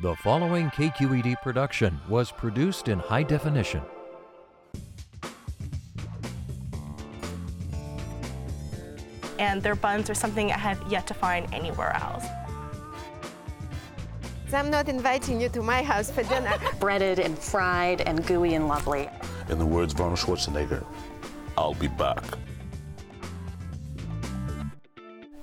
The 0.00 0.14
following 0.16 0.70
KQED 0.70 1.42
production 1.42 2.00
was 2.08 2.30
produced 2.30 2.88
in 2.88 2.98
high 2.98 3.24
definition. 3.24 3.82
and 9.38 9.62
their 9.62 9.74
buns 9.74 10.10
are 10.10 10.14
something 10.14 10.52
I 10.52 10.58
have 10.58 10.82
yet 10.90 11.06
to 11.06 11.14
find 11.14 11.52
anywhere 11.54 11.96
else. 11.96 12.26
I'm 14.52 14.70
not 14.70 14.88
inviting 14.88 15.40
you 15.40 15.48
to 15.50 15.62
my 15.62 15.82
house 15.82 16.10
for 16.10 16.22
dinner. 16.22 16.54
breaded 16.80 17.18
and 17.18 17.38
fried 17.38 18.00
and 18.02 18.26
gooey 18.26 18.54
and 18.54 18.66
lovely. 18.66 19.08
In 19.48 19.58
the 19.58 19.66
words 19.66 19.92
of 19.92 20.00
Arnold 20.00 20.18
Schwarzenegger, 20.18 20.84
I'll 21.56 21.74
be 21.74 21.88
back. 21.88 22.24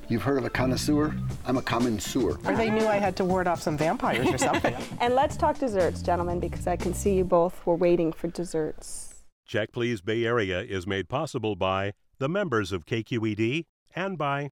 You've 0.07 0.21
heard 0.21 0.37
of 0.37 0.45
a 0.45 0.49
connoisseur? 0.49 1.15
I'm 1.45 1.57
a 1.57 1.61
common 1.61 1.99
sewer. 1.99 2.39
Or 2.45 2.55
they 2.55 2.69
knew 2.69 2.85
I 2.85 2.97
had 2.97 3.15
to 3.17 3.25
ward 3.25 3.47
off 3.47 3.61
some 3.61 3.77
vampires 3.77 4.27
or 4.27 4.37
something. 4.37 4.75
and 4.99 5.15
let's 5.15 5.35
talk 5.35 5.57
desserts, 5.57 6.01
gentlemen, 6.01 6.39
because 6.39 6.67
I 6.67 6.75
can 6.75 6.93
see 6.93 7.15
you 7.15 7.23
both 7.23 7.65
were 7.65 7.75
waiting 7.75 8.13
for 8.13 8.27
desserts. 8.27 9.15
Check 9.47 9.71
Please 9.71 10.01
Bay 10.01 10.25
Area 10.25 10.61
is 10.61 10.85
made 10.85 11.09
possible 11.09 11.55
by 11.55 11.93
the 12.19 12.29
members 12.29 12.71
of 12.71 12.85
KQED 12.85 13.65
and 13.95 14.17
by 14.17 14.49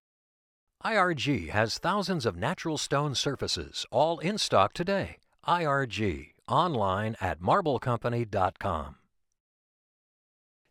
IRG 0.84 1.50
has 1.50 1.78
thousands 1.78 2.26
of 2.26 2.36
natural 2.36 2.78
stone 2.78 3.16
surfaces, 3.16 3.86
all 3.92 4.20
in 4.20 4.38
stock 4.38 4.74
today. 4.74 5.18
IRG, 5.48 6.32
online 6.48 7.16
at 7.22 7.40
marblecompany.com. 7.40 8.96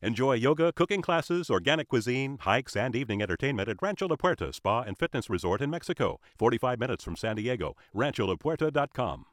Enjoy 0.05 0.33
yoga, 0.33 0.73
cooking 0.73 1.01
classes, 1.01 1.49
organic 1.49 1.89
cuisine, 1.89 2.37
hikes, 2.41 2.75
and 2.75 2.97
evening 2.97 3.23
entertainment 3.23 3.69
at 3.69 3.81
Rancho 3.81 4.09
La 4.09 4.17
Puerta 4.17 4.53
Spa 4.53 4.83
and 4.83 4.99
Fitness 4.99 5.31
Resort 5.31 5.63
in 5.63 5.71
Mexico, 5.71 6.19
45 6.37 6.81
minutes 6.81 7.05
from 7.05 7.15
San 7.15 7.37
Diego. 7.37 7.77
RanchoLaPuerta.com. 7.95 9.27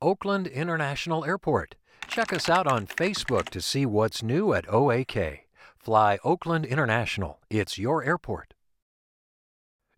Oakland 0.00 0.46
International 0.46 1.24
Airport. 1.24 1.74
Check 2.06 2.32
us 2.32 2.48
out 2.48 2.68
on 2.68 2.86
Facebook 2.86 3.48
to 3.48 3.60
see 3.60 3.84
what's 3.84 4.22
new 4.22 4.52
at 4.52 4.66
OAK. 4.68 5.40
Fly 5.76 6.18
Oakland 6.22 6.64
International. 6.64 7.40
It's 7.50 7.76
your 7.76 8.04
airport. 8.04 8.54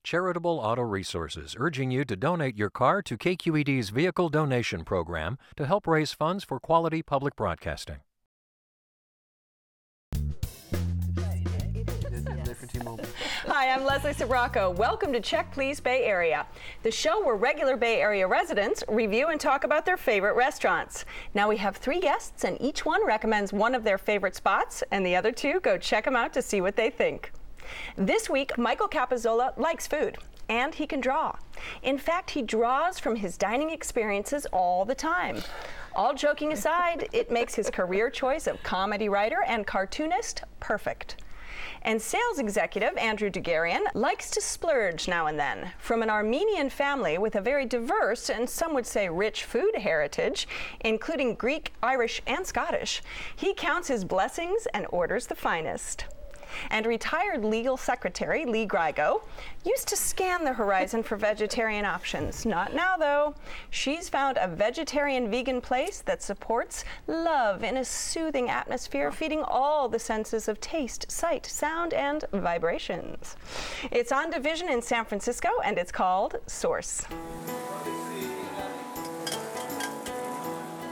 Charitable 0.02 0.60
Auto 0.60 0.82
Resources 0.82 1.54
urging 1.58 1.90
you 1.90 2.06
to 2.06 2.16
donate 2.16 2.56
your 2.56 2.70
car 2.70 3.02
to 3.02 3.18
KQED's 3.18 3.90
Vehicle 3.90 4.30
Donation 4.30 4.84
Program 4.84 5.36
to 5.56 5.66
help 5.66 5.86
raise 5.86 6.14
funds 6.14 6.42
for 6.42 6.58
quality 6.58 7.02
public 7.02 7.36
broadcasting. 7.36 8.00
I'm 13.74 13.82
Leslie 13.82 14.12
Sbrocco. 14.12 14.72
Welcome 14.72 15.12
to 15.14 15.20
Check 15.20 15.50
Please 15.50 15.80
Bay 15.80 16.04
Area, 16.04 16.46
the 16.84 16.92
show 16.92 17.24
where 17.24 17.34
regular 17.34 17.76
Bay 17.76 18.00
Area 18.00 18.24
residents 18.24 18.84
review 18.86 19.30
and 19.30 19.40
talk 19.40 19.64
about 19.64 19.84
their 19.84 19.96
favorite 19.96 20.36
restaurants. 20.36 21.04
Now 21.34 21.48
we 21.48 21.56
have 21.56 21.76
three 21.76 21.98
guests, 21.98 22.44
and 22.44 22.56
each 22.62 22.86
one 22.86 23.04
recommends 23.04 23.52
one 23.52 23.74
of 23.74 23.82
their 23.82 23.98
favorite 23.98 24.36
spots, 24.36 24.84
and 24.92 25.04
the 25.04 25.16
other 25.16 25.32
two 25.32 25.58
go 25.58 25.76
check 25.76 26.04
them 26.04 26.14
out 26.14 26.32
to 26.34 26.40
see 26.40 26.60
what 26.60 26.76
they 26.76 26.88
think. 26.88 27.32
This 27.96 28.30
week, 28.30 28.56
Michael 28.56 28.86
Capozzolo 28.86 29.58
likes 29.58 29.88
food 29.88 30.18
and 30.48 30.74
he 30.74 30.86
can 30.86 31.00
draw. 31.00 31.34
In 31.82 31.98
fact, 31.98 32.30
he 32.30 32.42
draws 32.42 33.00
from 33.00 33.16
his 33.16 33.36
dining 33.36 33.70
experiences 33.70 34.46
all 34.52 34.84
the 34.84 34.94
time. 34.94 35.42
All 35.96 36.14
joking 36.14 36.52
aside, 36.52 37.08
it 37.12 37.32
makes 37.32 37.54
his 37.56 37.70
career 37.70 38.08
choice 38.08 38.46
of 38.46 38.62
comedy 38.62 39.08
writer 39.08 39.38
and 39.48 39.66
cartoonist 39.66 40.42
perfect. 40.60 41.16
And 41.82 42.00
sales 42.00 42.38
executive 42.38 42.96
Andrew 42.96 43.30
Dugarian 43.30 43.84
likes 43.94 44.30
to 44.30 44.40
splurge 44.40 45.08
now 45.08 45.26
and 45.26 45.38
then. 45.38 45.72
From 45.78 46.02
an 46.02 46.10
Armenian 46.10 46.70
family 46.70 47.18
with 47.18 47.36
a 47.36 47.40
very 47.40 47.66
diverse 47.66 48.30
and 48.30 48.48
some 48.48 48.74
would 48.74 48.86
say 48.86 49.08
rich 49.08 49.44
food 49.44 49.76
heritage, 49.76 50.48
including 50.80 51.34
Greek, 51.34 51.72
Irish, 51.82 52.22
and 52.26 52.46
Scottish, 52.46 53.02
he 53.36 53.54
counts 53.54 53.88
his 53.88 54.04
blessings 54.04 54.66
and 54.74 54.86
orders 54.90 55.26
the 55.26 55.34
finest 55.34 56.04
and 56.70 56.86
retired 56.86 57.44
legal 57.44 57.76
secretary 57.76 58.44
Lee 58.44 58.66
Grigo 58.66 59.22
used 59.64 59.88
to 59.88 59.96
scan 59.96 60.44
the 60.44 60.52
horizon 60.52 61.02
for 61.02 61.16
vegetarian 61.16 61.84
options. 61.84 62.44
Not 62.44 62.74
now, 62.74 62.96
though. 62.96 63.34
She's 63.70 64.08
found 64.08 64.38
a 64.40 64.48
vegetarian 64.48 65.30
vegan 65.30 65.60
place 65.60 66.00
that 66.02 66.22
supports 66.22 66.84
love 67.06 67.64
in 67.64 67.78
a 67.78 67.84
soothing 67.84 68.50
atmosphere, 68.50 69.10
feeding 69.10 69.42
all 69.42 69.88
the 69.88 69.98
senses 69.98 70.48
of 70.48 70.60
taste, 70.60 71.10
sight, 71.10 71.46
sound, 71.46 71.94
and 71.94 72.24
vibrations. 72.32 73.36
It's 73.90 74.12
on 74.12 74.30
Division 74.30 74.68
in 74.68 74.82
San 74.82 75.04
Francisco, 75.04 75.48
and 75.64 75.78
it's 75.78 75.92
called 75.92 76.36
Source. 76.46 77.04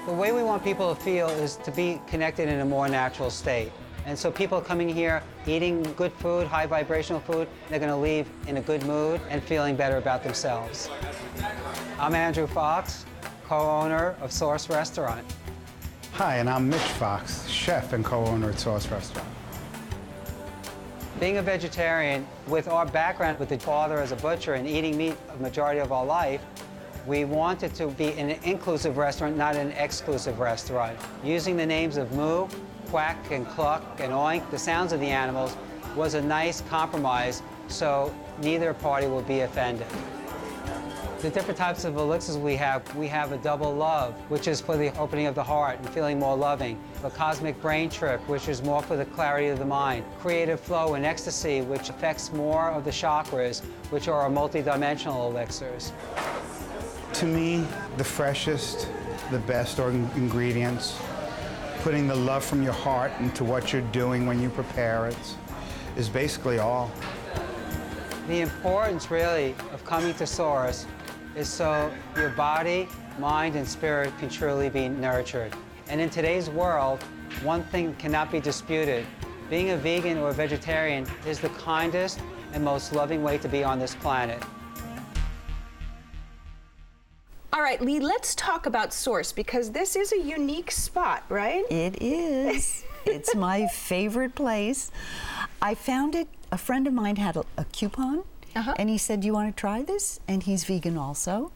The 0.07 0.13
way 0.13 0.33
we 0.33 0.43
want 0.43 0.65
people 0.65 0.93
to 0.95 1.01
feel 1.01 1.29
is 1.29 1.57
to 1.59 1.71
be 1.71 2.01
connected 2.09 2.49
in 2.49 2.61
a 2.61 2.65
more 2.65 2.89
natural 2.89 3.31
state. 3.31 3.71
And 4.05 4.19
so 4.19 4.33
people 4.33 4.61
coming 4.61 4.89
here, 4.89 5.23
eating 5.47 5.83
good 5.97 6.13
food, 6.15 6.49
high 6.49 6.67
vibrational 6.67 7.21
food, 7.21 7.47
they're 7.69 7.79
going 7.79 7.91
to 7.91 7.97
leave 7.97 8.29
in 8.49 8.57
a 8.57 8.61
good 8.61 8.85
mood 8.85 9.21
and 9.31 9.43
feeling 9.43 9.77
better 9.77 9.97
about 9.97 10.25
themselves. 10.25 10.91
I'm 12.01 12.15
Andrew 12.15 12.49
Fox, 12.49 13.05
co-owner 13.47 14.17
of 14.21 14.33
Source 14.33 14.69
Restaurant. 14.69 15.25
Hi, 16.15 16.39
and 16.39 16.51
I'm 16.51 16.69
Mitch 16.69 16.81
Fox, 16.81 17.47
chef 17.47 17.93
and 17.93 18.05
co-owner 18.05 18.51
at 18.51 18.59
Source 18.59 18.89
Restaurant. 18.89 19.29
Being 21.21 21.39
a 21.39 21.43
vegetarian, 21.43 22.27
with 22.49 22.67
our 22.67 22.85
background 22.85 23.39
with 23.39 23.51
the 23.51 23.59
father 23.59 23.99
as 23.99 24.11
a 24.11 24.17
butcher 24.17 24.55
and 24.55 24.67
eating 24.67 24.97
meat 24.97 25.17
a 25.33 25.37
majority 25.41 25.81
of 25.81 25.93
our 25.93 26.05
life, 26.05 26.43
we 27.07 27.25
wanted 27.25 27.75
to 27.77 27.87
be 27.87 28.13
an 28.15 28.31
inclusive 28.43 28.97
restaurant, 28.97 29.37
not 29.37 29.55
an 29.55 29.71
exclusive 29.73 30.41
restaurant. 30.41 30.99
Using 31.23 31.57
the 31.57 31.67
names 31.67 31.97
of 31.97 32.11
Moo, 32.13 32.49
quack 32.93 33.31
and 33.31 33.49
cluck 33.49 33.83
and 34.01 34.13
oink, 34.13 34.49
the 34.51 34.59
sounds 34.59 34.93
of 34.93 35.01
the 35.01 35.09
animals, 35.09 35.57
was 35.97 36.13
a 36.13 36.21
nice 36.21 36.61
compromise 36.69 37.43
so 37.69 38.15
neither 38.43 38.75
party 38.75 39.07
will 39.07 39.23
be 39.23 39.41
offended. 39.41 39.87
The 41.23 41.31
different 41.31 41.57
types 41.57 41.87
of 41.87 41.97
elixirs 41.97 42.37
we 42.37 42.55
have, 42.57 42.95
we 42.95 43.07
have 43.07 43.33
a 43.33 43.39
double 43.39 43.75
love, 43.75 44.13
which 44.29 44.47
is 44.47 44.61
for 44.61 44.77
the 44.77 44.95
opening 44.99 45.25
of 45.25 45.35
the 45.35 45.43
heart 45.43 45.79
and 45.79 45.89
feeling 45.89 46.19
more 46.19 46.37
loving. 46.37 46.79
A 47.03 47.09
cosmic 47.09 47.59
brain 47.63 47.89
trip, 47.89 48.21
which 48.29 48.47
is 48.47 48.63
more 48.63 48.83
for 48.83 48.99
the 48.99 49.07
clarity 49.07 49.49
of 49.49 49.59
the 49.59 49.65
mind. 49.65 50.05
Creative 50.21 50.61
flow 50.61 50.93
and 50.93 51.07
ecstasy, 51.07 51.63
which 51.63 51.89
affects 51.89 52.31
more 52.31 52.73
of 52.73 52.85
the 52.85 52.91
chakras, 52.91 53.65
which 53.89 54.07
are 54.07 54.21
our 54.21 54.29
multidimensional 54.29 55.31
elixirs. 55.31 55.95
To 57.15 57.25
me, 57.25 57.65
the 57.97 58.05
freshest, 58.05 58.87
the 59.31 59.39
best 59.39 59.79
ingredients 59.79 61.01
putting 61.81 62.07
the 62.07 62.15
love 62.15 62.45
from 62.45 62.63
your 62.63 62.73
heart 62.73 63.13
into 63.21 63.45
what 63.45 63.73
you're 63.73 63.83
doing 63.93 64.27
when 64.27 64.41
you 64.41 64.49
prepare 64.51 65.09
it 65.09 65.37
is 65.97 66.09
basically 66.09 66.59
all. 66.59 66.91
The 68.29 68.41
importance 68.41 69.11
really 69.11 69.55
of 69.73 69.85
coming 69.85 70.15
to 70.15 70.27
Source 70.27 70.87
is 71.35 71.49
so 71.49 71.93
your 72.17 72.31
body, 72.31 72.89
mind, 73.19 73.57
and 73.57 73.67
spirit 73.67 74.17
can 74.19 74.29
truly 74.29 74.69
be 74.69 74.89
nurtured. 74.89 75.53
And 75.89 76.01
in 76.01 76.09
today's 76.09 76.49
world, 76.49 77.03
one 77.43 77.65
thing 77.65 77.95
cannot 77.97 78.31
be 78.31 78.41
disputed. 78.41 79.05
Being 79.51 79.71
a 79.71 79.77
vegan 79.77 80.19
or 80.19 80.31
a 80.31 80.33
vegetarian 80.33 81.07
is 81.27 81.41
the 81.41 81.49
kindest 81.51 82.21
and 82.53 82.65
most 82.65 82.93
loving 82.93 83.23
way 83.23 83.39
to 83.39 83.49
be 83.49 83.65
on 83.65 83.79
this 83.79 83.95
planet. 83.97 84.43
All 87.55 87.61
right, 87.61 87.83
Lee, 87.83 88.01
let's 88.01 88.35
talk 88.35 88.65
about 88.65 88.95
Source 88.95 89.31
because 89.31 89.73
this 89.73 89.95
is 89.95 90.11
a 90.11 90.19
unique 90.19 90.71
spot, 90.71 91.23
right? 91.29 91.71
It 91.71 92.01
is. 92.01 92.83
it's 93.05 93.35
my 93.35 93.67
favorite 93.67 94.35
place. 94.35 94.91
I 95.61 95.75
found 95.75 96.15
it, 96.15 96.29
a 96.51 96.57
friend 96.57 96.87
of 96.87 96.95
mine 96.95 97.17
had 97.17 97.37
a, 97.37 97.45
a 97.59 97.67
coupon, 97.67 98.25
uh-huh. 98.57 98.73
and 98.79 98.89
he 98.89 98.97
said, 98.97 99.21
Do 99.21 99.27
You 99.27 99.35
want 99.35 99.55
to 99.55 99.61
try 99.61 99.83
this? 99.83 100.19
And 100.27 100.43
he's 100.45 100.65
vegan 100.65 100.97
also. 100.97 101.53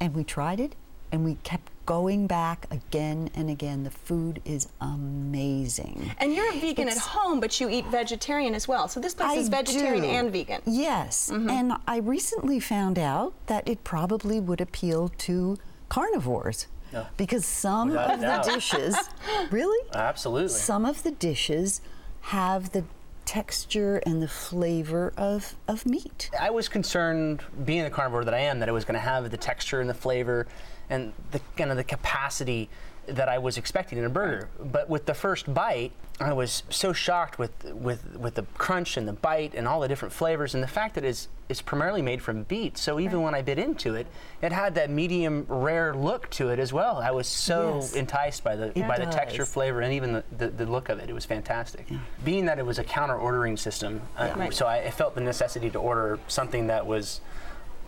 And 0.00 0.12
we 0.12 0.24
tried 0.24 0.58
it, 0.58 0.74
and 1.12 1.24
we 1.24 1.36
kept 1.44 1.70
going 1.88 2.26
back 2.26 2.66
again 2.70 3.30
and 3.34 3.48
again. 3.48 3.82
The 3.82 3.90
food 3.90 4.42
is 4.44 4.68
amazing. 4.78 6.10
And 6.18 6.34
you're 6.34 6.52
a 6.52 6.60
vegan 6.60 6.86
it's, 6.86 6.98
at 6.98 7.02
home, 7.02 7.40
but 7.40 7.58
you 7.58 7.70
eat 7.70 7.86
vegetarian 7.86 8.54
as 8.54 8.68
well. 8.68 8.88
So 8.88 9.00
this 9.00 9.14
place 9.14 9.30
I 9.30 9.34
is 9.36 9.48
vegetarian 9.48 10.02
do. 10.02 10.10
and 10.10 10.30
vegan. 10.30 10.60
Yes. 10.66 11.30
Mm-hmm. 11.32 11.48
And 11.48 11.72
I 11.86 11.96
recently 12.00 12.60
found 12.60 12.98
out 12.98 13.32
that 13.46 13.66
it 13.66 13.84
probably 13.84 14.38
would 14.38 14.60
appeal 14.60 15.08
to 15.16 15.56
carnivores. 15.88 16.66
Yeah. 16.92 17.06
Because 17.16 17.46
some 17.46 17.96
of 17.96 18.20
the 18.20 18.42
dishes, 18.44 18.94
really? 19.50 19.88
Absolutely. 19.94 20.50
Some 20.50 20.84
of 20.84 21.02
the 21.04 21.12
dishes 21.12 21.80
have 22.20 22.72
the 22.72 22.84
texture 23.24 24.02
and 24.04 24.22
the 24.22 24.28
flavor 24.28 25.14
of, 25.16 25.54
of 25.66 25.86
meat. 25.86 26.28
I 26.38 26.50
was 26.50 26.68
concerned, 26.68 27.42
being 27.64 27.86
a 27.86 27.90
carnivore 27.90 28.26
that 28.26 28.34
I 28.34 28.40
am, 28.40 28.58
that 28.58 28.68
it 28.68 28.72
was 28.72 28.84
going 28.84 28.94
to 28.94 29.06
have 29.06 29.30
the 29.30 29.38
texture 29.38 29.80
and 29.80 29.88
the 29.88 29.94
flavor 29.94 30.46
and 30.90 31.12
the 31.30 31.40
kind 31.56 31.70
of 31.70 31.76
the 31.76 31.84
capacity 31.84 32.68
that 33.06 33.28
I 33.28 33.38
was 33.38 33.56
expecting 33.56 33.98
in 33.98 34.04
a 34.04 34.10
burger. 34.10 34.48
But 34.60 34.90
with 34.90 35.06
the 35.06 35.14
first 35.14 35.52
bite, 35.54 35.92
I 36.20 36.34
was 36.34 36.62
so 36.68 36.92
shocked 36.92 37.38
with 37.38 37.64
with 37.72 38.16
with 38.16 38.34
the 38.34 38.42
crunch 38.58 38.96
and 38.98 39.08
the 39.08 39.12
bite 39.14 39.54
and 39.54 39.66
all 39.66 39.80
the 39.80 39.88
different 39.88 40.12
flavors 40.12 40.52
and 40.54 40.62
the 40.62 40.68
fact 40.68 40.94
that 40.96 41.04
it's 41.04 41.28
is 41.48 41.62
primarily 41.62 42.02
made 42.02 42.20
from 42.20 42.42
beets. 42.42 42.82
So 42.82 43.00
even 43.00 43.22
when 43.22 43.34
I 43.34 43.40
bit 43.40 43.58
into 43.58 43.94
it, 43.94 44.06
it 44.42 44.52
had 44.52 44.74
that 44.74 44.90
medium 44.90 45.46
rare 45.48 45.94
look 45.94 46.28
to 46.32 46.50
it 46.50 46.58
as 46.58 46.74
well. 46.74 46.98
I 46.98 47.10
was 47.10 47.26
so 47.26 47.76
Yes. 47.76 47.94
enticed 47.94 48.44
by 48.44 48.56
the 48.56 48.78
It 48.78 48.86
by 48.86 48.98
the 48.98 49.06
texture, 49.06 49.46
flavor, 49.46 49.80
and 49.80 49.94
even 49.94 50.12
the, 50.12 50.24
the, 50.36 50.48
the 50.48 50.66
look 50.66 50.90
of 50.90 50.98
it. 50.98 51.08
It 51.08 51.14
was 51.14 51.24
fantastic. 51.24 51.86
Being 52.22 52.44
that 52.46 52.58
it 52.58 52.66
was 52.66 52.78
a 52.78 52.84
counter 52.84 53.16
ordering 53.16 53.56
system, 53.56 54.02
uh, 54.18 54.34
Right. 54.36 54.52
so 54.52 54.66
I, 54.66 54.78
I 54.84 54.90
felt 54.90 55.14
the 55.14 55.22
necessity 55.22 55.70
to 55.70 55.78
order 55.78 56.18
something 56.28 56.66
that 56.66 56.84
was 56.86 57.22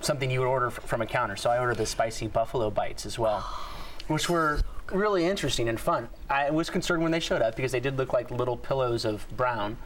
something 0.00 0.30
you 0.30 0.40
would 0.40 0.48
order 0.48 0.66
f- 0.68 0.74
from 0.84 1.00
a 1.02 1.06
counter. 1.06 1.36
So 1.36 1.50
I 1.50 1.58
ordered 1.58 1.76
the 1.76 1.86
spicy 1.86 2.26
buffalo 2.26 2.70
bites 2.70 3.06
as 3.06 3.18
well, 3.18 3.40
which 4.08 4.28
were 4.28 4.60
really 4.92 5.24
interesting 5.24 5.68
and 5.68 5.78
fun. 5.78 6.08
I 6.28 6.50
was 6.50 6.70
concerned 6.70 7.02
when 7.02 7.12
they 7.12 7.20
showed 7.20 7.42
up 7.42 7.56
because 7.56 7.72
they 7.72 7.80
did 7.80 7.96
look 7.96 8.12
like 8.12 8.30
little 8.30 8.56
pillows 8.56 9.04
of 9.04 9.26
brown. 9.36 9.76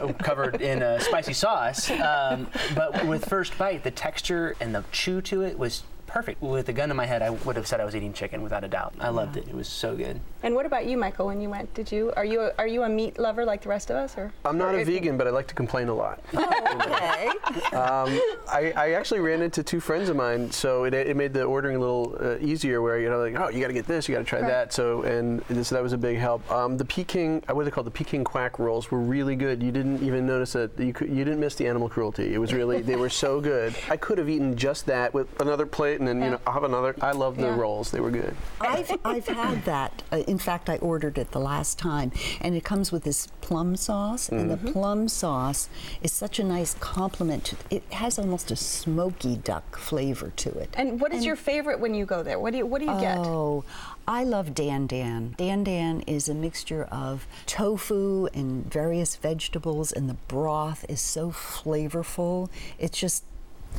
uh, 0.00 0.12
covered 0.14 0.62
in 0.62 0.80
a 0.82 0.98
spicy 0.98 1.34
sauce, 1.34 1.90
um, 1.90 2.46
but 2.74 3.06
with 3.06 3.26
first 3.26 3.58
bite, 3.58 3.84
the 3.84 3.90
texture 3.90 4.56
and 4.58 4.74
the 4.74 4.82
chew 4.92 5.20
to 5.20 5.42
it 5.42 5.58
was 5.58 5.82
perfect. 6.14 6.40
With 6.40 6.68
a 6.68 6.72
gun 6.72 6.92
in 6.92 6.96
my 6.96 7.06
head, 7.06 7.22
I 7.22 7.30
would 7.30 7.56
have 7.56 7.66
said 7.66 7.80
I 7.80 7.84
was 7.84 7.96
eating 7.96 8.12
chicken 8.12 8.40
without 8.40 8.62
a 8.62 8.68
doubt. 8.68 8.94
I 9.00 9.08
loved 9.08 9.36
it. 9.36 9.48
It 9.48 9.54
was 9.54 9.66
so 9.66 9.96
good. 9.96 10.20
And 10.44 10.54
what 10.54 10.64
about 10.64 10.86
you, 10.86 10.96
Michael? 10.96 11.26
When 11.26 11.40
you 11.40 11.50
went, 11.50 11.74
did 11.74 11.90
you 11.90 12.12
are 12.16 12.24
you 12.24 12.40
a, 12.42 12.52
are 12.56 12.68
you 12.68 12.84
a 12.84 12.88
meat 12.88 13.18
lover 13.18 13.44
like 13.44 13.62
the 13.62 13.68
rest 13.68 13.90
of 13.90 13.96
us, 13.96 14.16
or 14.16 14.32
I'm 14.44 14.56
not 14.56 14.74
or 14.74 14.78
a 14.78 14.80
if- 14.82 14.86
vegan, 14.86 15.18
but 15.18 15.26
I 15.26 15.30
like 15.30 15.48
to 15.48 15.54
complain 15.54 15.88
a 15.88 15.94
lot. 15.94 16.20
Okay. 16.32 17.30
Um, 17.74 18.08
I, 18.48 18.72
I 18.76 18.92
actually 18.92 19.20
ran 19.20 19.42
into 19.42 19.62
two 19.62 19.80
friends 19.80 20.08
of 20.08 20.16
mine, 20.16 20.50
so 20.50 20.84
it, 20.84 20.94
it 20.94 21.16
made 21.16 21.32
the 21.32 21.42
ordering 21.44 21.76
a 21.76 21.78
little 21.78 22.16
uh, 22.20 22.36
easier. 22.38 22.82
Where 22.82 22.98
you 23.00 23.08
know, 23.10 23.18
like, 23.20 23.38
oh, 23.38 23.48
you 23.48 23.60
got 23.60 23.68
to 23.68 23.72
get 23.72 23.86
this, 23.86 24.08
you 24.08 24.14
got 24.14 24.20
to 24.20 24.24
try 24.24 24.40
Right. 24.40 24.48
that. 24.48 24.72
So, 24.72 25.02
and 25.02 25.40
this, 25.48 25.70
that 25.70 25.82
was 25.82 25.92
a 25.92 25.98
big 25.98 26.18
help. 26.18 26.48
Um, 26.50 26.76
the 26.76 26.84
Peking, 26.84 27.42
uh, 27.48 27.54
what 27.54 27.62
are 27.62 27.64
they 27.64 27.70
called? 27.70 27.86
The 27.86 27.90
Peking 27.92 28.22
quack 28.24 28.58
rolls 28.58 28.90
were 28.90 29.00
really 29.00 29.34
good. 29.36 29.62
You 29.62 29.72
didn't 29.72 30.02
even 30.02 30.26
notice 30.26 30.52
that 30.52 30.78
you 30.78 30.92
could, 30.92 31.08
you 31.08 31.24
didn't 31.24 31.40
miss 31.40 31.54
the 31.56 31.66
animal 31.66 31.88
cruelty. 31.88 32.32
It 32.34 32.38
was 32.38 32.52
really, 32.52 32.80
they 32.82 32.96
were 32.96 33.10
so 33.10 33.40
good. 33.40 33.74
I 33.90 33.96
could 33.96 34.18
have 34.18 34.28
eaten 34.28 34.56
just 34.56 34.86
that 34.86 35.12
with 35.14 35.40
another 35.40 35.66
plate, 35.66 36.00
and 36.08 36.20
then 36.20 36.22
you 36.22 36.30
know, 36.30 36.40
I'll 36.46 36.52
have 36.52 36.64
another. 36.64 36.94
I 37.00 37.12
love 37.12 37.36
the 37.36 37.46
Yeah. 37.46 37.56
rolls; 37.56 37.90
they 37.90 38.00
were 38.00 38.10
good. 38.10 38.34
I've, 38.60 38.90
I've 39.04 39.26
had 39.28 39.64
that. 39.64 40.02
Uh, 40.12 40.16
in 40.26 40.38
fact, 40.38 40.68
I 40.68 40.76
ordered 40.78 41.18
it 41.18 41.30
the 41.32 41.40
last 41.40 41.78
time, 41.78 42.12
and 42.40 42.54
it 42.54 42.64
comes 42.64 42.92
with 42.92 43.04
this 43.04 43.28
plum 43.40 43.76
sauce, 43.76 44.28
and 44.28 44.50
Mm-hmm. 44.50 44.66
the 44.66 44.72
plum 44.72 45.08
sauce 45.08 45.68
is 46.02 46.12
such 46.12 46.38
a 46.38 46.44
nice 46.44 46.74
complement. 46.80 47.44
To, 47.46 47.56
it 47.70 47.82
has 47.92 48.18
almost 48.18 48.50
a 48.50 48.56
smoky 48.56 49.36
duck 49.36 49.76
flavor 49.78 50.32
to 50.36 50.50
it. 50.58 50.70
And 50.74 51.00
what 51.00 51.12
is 51.12 51.24
your 51.24 51.36
favorite 51.36 51.80
when 51.80 51.94
you 51.94 52.04
go 52.06 52.22
there? 52.22 52.38
What 52.38 52.52
do 52.52 52.58
you 52.58 52.66
what 52.66 52.80
do 52.80 52.86
you 52.86 53.00
get? 53.00 53.18
Oh, 53.18 53.64
I 54.06 54.24
love 54.24 54.54
Dan 54.54 54.86
Dan. 54.86 55.34
Dan 55.38 55.64
Dan 55.64 56.00
is 56.02 56.28
a 56.28 56.34
mixture 56.34 56.84
of 56.84 57.26
tofu 57.46 58.26
and 58.34 58.70
various 58.70 59.16
vegetables, 59.16 59.92
and 59.92 60.08
the 60.10 60.14
broth 60.28 60.84
is 60.88 61.00
so 61.00 61.30
flavorful. 61.30 62.48
It's 62.78 62.98
just 62.98 63.24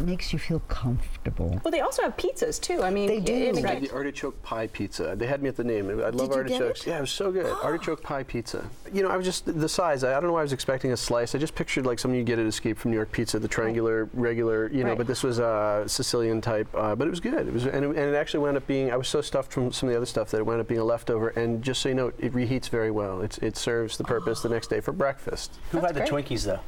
makes 0.01 0.33
you 0.33 0.39
feel 0.39 0.59
comfortable. 0.68 1.59
Well, 1.63 1.71
they 1.71 1.81
also 1.81 2.01
have 2.03 2.18
pizzas 2.18 2.59
too. 2.62 2.81
I 2.81 2.89
mean, 2.89 3.07
They 3.07 3.19
do. 3.19 3.33
it- 3.33 3.56
They 3.56 3.62
had 3.62 3.81
the 3.81 3.92
artichoke 3.92 4.42
pie 4.44 4.68
pizza. 4.68 5.15
They 5.15 5.27
had 5.27 5.42
me 5.42 5.50
at 5.50 5.56
the 5.56 5.63
name. 5.63 5.89
I 5.89 6.09
love 6.09 6.13
you 6.15 6.19
get 6.27 6.31
artichokes. 6.38 6.81
it? 6.81 6.88
Yeah, 6.89 6.97
it 6.97 7.01
was 7.01 7.12
so 7.12 7.31
good. 7.31 7.45
artichoke 7.63 8.01
pie 8.03 8.24
pizza. 8.24 8.65
You 8.94 9.03
know, 9.03 9.09
I 9.09 9.18
was 9.18 9.25
just 9.25 9.45
the 9.59 9.69
size. 9.69 10.03
I, 10.03 10.12
I 10.12 10.13
don't 10.15 10.25
know 10.25 10.33
why 10.33 10.39
I 10.39 10.44
was 10.44 10.53
expecting 10.53 10.92
a 10.92 10.97
slice. 10.97 11.36
I 11.36 11.38
just 11.38 11.56
pictured 11.56 11.86
like 11.86 12.00
something 12.00 12.18
you 12.18 12.24
get 12.25 12.39
at 12.39 12.45
Escape 12.45 12.77
from 12.77 12.92
New 12.92 12.97
York 12.97 13.12
Pizza, 13.12 13.39
the 13.39 13.47
triangular, 13.47 14.09
regular. 14.13 14.69
You 14.71 14.83
know, 14.83 14.89
Right. 14.89 14.97
but 14.97 15.07
this 15.07 15.24
was 15.24 15.39
uh, 15.39 15.88
Sicilian 15.88 16.41
type. 16.41 16.68
Uh, 16.74 16.95
but 16.95 17.07
it 17.07 17.12
was 17.12 17.19
good. 17.19 17.48
It 17.48 17.53
was, 17.53 17.65
and 17.65 17.83
it, 17.86 17.88
and 17.89 17.98
it 17.98 18.15
actually 18.15 18.41
wound 18.44 18.57
up 18.57 18.68
being. 18.68 18.91
I 18.91 18.98
was 18.98 19.07
so 19.07 19.21
stuffed 19.21 19.51
from 19.53 19.71
some 19.71 19.89
of 19.89 19.94
the 19.94 19.98
other 19.98 20.06
stuff 20.06 20.31
that 20.31 20.38
it 20.38 20.45
wound 20.45 20.62
up 20.62 20.68
being 20.68 20.80
a 20.81 20.86
leftover. 20.86 21.30
And 21.30 21.62
just 21.63 21.81
so 21.81 21.89
you 21.89 21.95
know, 21.95 22.07
it 22.19 22.33
reheats 22.33 22.69
very 22.69 22.91
well. 22.91 23.21
It's, 23.21 23.38
it 23.39 23.57
serves 23.57 23.98
the 23.98 24.03
purpose 24.03 24.41
the 24.41 24.50
next 24.50 24.68
day 24.69 24.80
for 24.81 24.91
breakfast. 24.91 25.57
Who 25.71 25.80
That's 25.81 25.94
had 25.94 26.06
the 26.06 26.09
great. 26.09 26.25
Twinkies 26.25 26.45
though? 26.45 26.59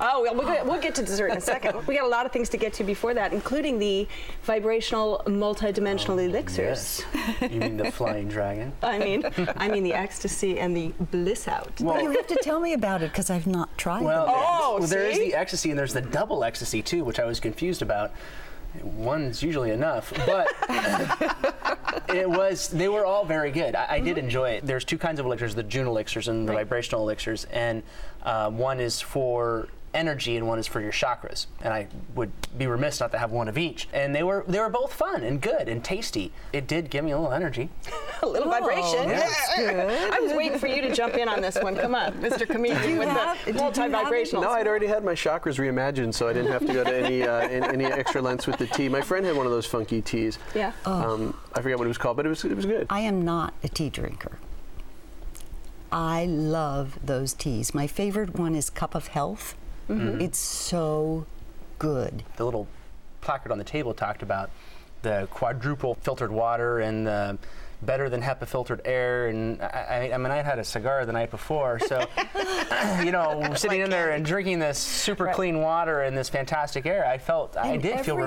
Oh, 0.00 0.22
well, 0.22 0.34
we'll 0.34 0.46
get, 0.46 0.64
we'll 0.66 0.80
get 0.80 0.94
to 0.96 1.02
dessert 1.02 1.28
in 1.28 1.36
a 1.38 1.40
second. 1.40 1.86
We 1.86 1.96
got 1.96 2.04
a 2.04 2.08
lot 2.08 2.26
of 2.26 2.32
things 2.32 2.48
to 2.50 2.56
get 2.56 2.72
to 2.74 2.84
before 2.84 3.14
that, 3.14 3.32
including 3.32 3.78
the 3.78 4.06
vibrational 4.42 5.22
multidimensional 5.26 6.24
elixirs. 6.24 7.04
You 7.40 7.60
mean 7.60 7.76
the 7.76 7.90
flying 7.92 8.28
dragon? 8.28 8.72
I 8.82 8.98
mean, 8.98 9.24
I 9.56 9.68
mean 9.68 9.82
the 9.84 9.94
ecstasy 9.94 10.58
and 10.58 10.76
the 10.76 10.88
bliss 11.10 11.48
out. 11.48 11.70
But 11.80 12.02
you 12.02 12.10
have 12.10 12.26
to 12.28 12.38
tell 12.42 12.60
me 12.60 12.72
about 12.72 13.02
it 13.02 13.10
because 13.10 13.30
I've 13.30 13.46
not 13.46 13.76
tried 13.78 14.02
Well, 14.02 14.26
them. 14.26 14.34
Oh, 14.36 14.76
well, 14.78 14.88
there 14.88 15.06
is 15.06 15.18
the 15.18 15.34
ecstasy 15.34 15.70
and 15.70 15.78
there's 15.78 15.94
the 15.94 16.00
double 16.02 16.44
ecstasy 16.44 16.82
too, 16.82 17.04
which 17.04 17.18
I 17.18 17.24
was 17.24 17.40
confused 17.40 17.82
about. 17.82 18.12
One's 18.82 19.42
usually 19.42 19.70
enough, 19.70 20.12
but 20.26 20.48
it 22.14 22.28
was. 22.28 22.68
They 22.68 22.88
were 22.88 23.06
all 23.06 23.24
very 23.24 23.50
good. 23.50 23.74
I, 23.74 23.86
I 23.94 24.00
did 24.00 24.18
enjoy 24.18 24.50
it. 24.50 24.66
There's 24.66 24.84
two 24.84 24.98
kinds 24.98 25.18
of 25.18 25.24
elixirs: 25.24 25.54
the 25.54 25.62
June 25.62 25.86
elixirs 25.86 26.28
and 26.28 26.46
the 26.46 26.52
vibrational 26.52 27.02
elixirs, 27.02 27.44
and 27.50 27.82
uh, 28.22 28.50
one 28.50 28.78
is 28.80 29.00
for 29.00 29.68
energy 29.96 30.36
and 30.36 30.46
one 30.46 30.58
is 30.58 30.66
for 30.66 30.80
your 30.80 30.92
chakras. 30.92 31.46
And 31.62 31.72
I 31.72 31.88
would 32.14 32.30
be 32.56 32.66
remiss 32.66 33.00
not 33.00 33.10
to 33.12 33.18
have 33.18 33.32
one 33.32 33.48
of 33.48 33.58
each. 33.58 33.88
And 33.92 34.14
they 34.14 34.22
were 34.22 34.44
they 34.46 34.60
were 34.60 34.68
both 34.68 34.92
fun 34.92 35.22
and 35.22 35.40
good 35.40 35.68
and 35.68 35.82
tasty. 35.82 36.32
It 36.52 36.68
did 36.68 36.90
give 36.90 37.04
me 37.04 37.12
a 37.12 37.18
little 37.18 37.32
energy. 37.32 37.70
a 38.22 38.26
little 38.26 38.50
vibration. 38.50 39.08
that's 39.08 39.56
good. 39.56 40.12
I 40.12 40.20
was 40.20 40.32
waiting 40.32 40.58
for 40.58 40.66
you 40.66 40.82
to 40.82 40.94
jump 40.94 41.14
in 41.14 41.28
on 41.28 41.40
this 41.40 41.56
one. 41.60 41.76
Come 41.76 41.94
on, 41.94 42.12
Mr. 42.14 42.46
Comedian 42.48 42.98
with 42.98 43.08
have- 43.08 43.38
the 43.44 43.52
did 43.52 43.54
you 43.56 43.60
have 43.62 43.72
it? 43.72 43.78
multi-vibrational. 43.78 44.42
No, 44.42 44.50
I'd 44.50 44.66
already 44.66 44.86
had 44.86 45.02
my 45.04 45.14
chakras 45.14 45.58
reimagined, 45.58 46.14
so 46.14 46.28
I 46.28 46.32
didn't 46.32 46.52
have 46.52 46.66
to 46.66 46.72
go 46.72 46.84
to 46.84 46.94
any 46.94 47.22
uh, 47.22 47.48
in, 47.48 47.64
any 47.64 47.86
extra 47.86 48.20
lengths 48.20 48.46
with 48.46 48.58
the 48.58 48.66
tea. 48.66 48.88
My 48.88 49.00
friend 49.00 49.24
had 49.24 49.36
one 49.36 49.46
of 49.46 49.52
those 49.52 49.66
funky 49.66 50.02
teas. 50.02 50.38
Yeah. 50.54 50.72
Um, 50.84 51.36
I 51.54 51.62
forget 51.62 51.78
what 51.78 51.84
it 51.84 51.88
was 51.88 51.98
called, 51.98 52.16
but 52.16 52.26
it 52.26 52.28
was 52.28 52.44
it 52.44 52.54
was 52.54 52.66
good. 52.66 52.86
I 52.90 53.00
am 53.00 53.24
not 53.24 53.54
a 53.64 53.68
tea 53.68 53.88
drinker. 53.90 54.38
I 55.90 56.26
love 56.26 56.98
those 57.02 57.32
teas. 57.32 57.74
My 57.74 57.86
favorite 57.86 58.34
one 58.38 58.54
is 58.54 58.68
Cup 58.70 58.94
of 58.94 59.08
Health. 59.08 59.54
Mm-hmm. 59.88 60.20
It's 60.20 60.38
so 60.38 61.26
good. 61.78 62.22
the 62.36 62.44
little 62.44 62.66
placard 63.20 63.52
on 63.52 63.58
the 63.58 63.64
table 63.64 63.92
talked 63.94 64.22
about 64.22 64.50
the 65.02 65.28
quadruple 65.30 65.94
filtered 66.02 66.32
water 66.32 66.80
and 66.80 67.06
the 67.06 67.38
better 67.82 68.08
than 68.08 68.22
HEPA 68.22 68.46
filtered 68.46 68.80
air. 68.86 69.28
And 69.28 69.60
I, 69.60 69.66
I, 70.10 70.14
I 70.14 70.16
mean, 70.18 70.32
I 70.32 70.42
had 70.42 70.58
a 70.58 70.64
cigar 70.64 71.04
the 71.04 71.12
night 71.12 71.30
before, 71.30 71.78
so 71.78 72.04
you 73.04 73.12
know, 73.12 73.52
sitting 73.54 73.80
in 73.80 73.90
there 73.90 74.12
and 74.12 74.24
drinking 74.24 74.58
this 74.58 74.78
super 74.78 75.30
clean 75.34 75.60
water 75.60 76.00
and 76.02 76.16
this 76.16 76.28
fantastic 76.28 76.86
air, 76.86 77.06
I 77.06 77.18
felt 77.18 77.56
I 77.56 77.76
did 77.76 78.00
feel 78.00 78.14
everything's 78.14 78.20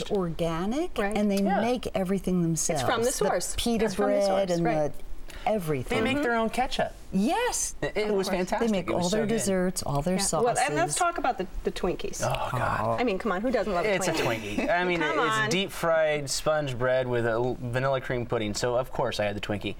refreshed. 0.00 0.10
organic, 0.12 0.96
Right. 0.96 1.16
and 1.16 1.30
they 1.30 1.42
Yeah. 1.42 1.60
make 1.60 1.88
everything 1.94 2.42
themselves. 2.42 2.82
It's 2.82 2.90
from 2.90 3.02
the 3.02 3.10
source. 3.12 3.52
The 3.52 3.56
pita 3.58 3.84
It's 3.86 3.94
from 3.94 4.06
the 4.06 4.10
bread 4.18 4.24
source, 4.48 4.50
and 4.58 4.64
right. 4.64 4.92
the 4.96 5.04
everything. 5.46 6.02
They 6.04 6.14
make 6.14 6.22
their 6.22 6.34
own 6.36 6.50
ketchup. 6.50 6.92
yes, 7.12 7.74
It, 7.82 7.96
it 7.96 8.14
was 8.14 8.28
fantastic. 8.28 8.68
they 8.68 8.72
make 8.72 8.90
all 8.90 9.00
their 9.00 9.08
so 9.08 9.18
good. 9.20 9.28
desserts, 9.28 9.82
all 9.82 10.02
their 10.02 10.14
Yeah. 10.16 10.20
sauces. 10.20 10.44
Well, 10.56 10.64
and 10.66 10.74
let's 10.76 10.94
talk 10.94 11.18
about 11.18 11.38
the, 11.38 11.46
the 11.64 11.70
Twinkies. 11.72 12.22
Oh 12.22 12.48
God. 12.58 13.00
I 13.00 13.04
mean, 13.04 13.18
come 13.18 13.32
on, 13.32 13.40
who 13.40 13.50
doesn't 13.50 13.72
love 13.72 13.84
a 13.84 13.94
It's 13.94 14.08
a 14.08 14.12
Twinkie? 14.12 14.56
Twinkie. 14.56 14.70
I 14.70 14.84
mean, 14.90 15.00
Come 15.00 15.18
on. 15.18 15.44
it's 15.44 15.52
deep 15.52 15.70
fried 15.70 16.28
sponge 16.30 16.76
bread 16.78 17.06
with 17.06 17.26
a 17.26 17.56
vanilla 17.60 18.00
cream 18.00 18.26
pudding. 18.26 18.54
So 18.54 18.76
of 18.76 18.90
course 18.92 19.20
I 19.20 19.24
had 19.24 19.36
the 19.36 19.40
Twinkie. 19.40 19.74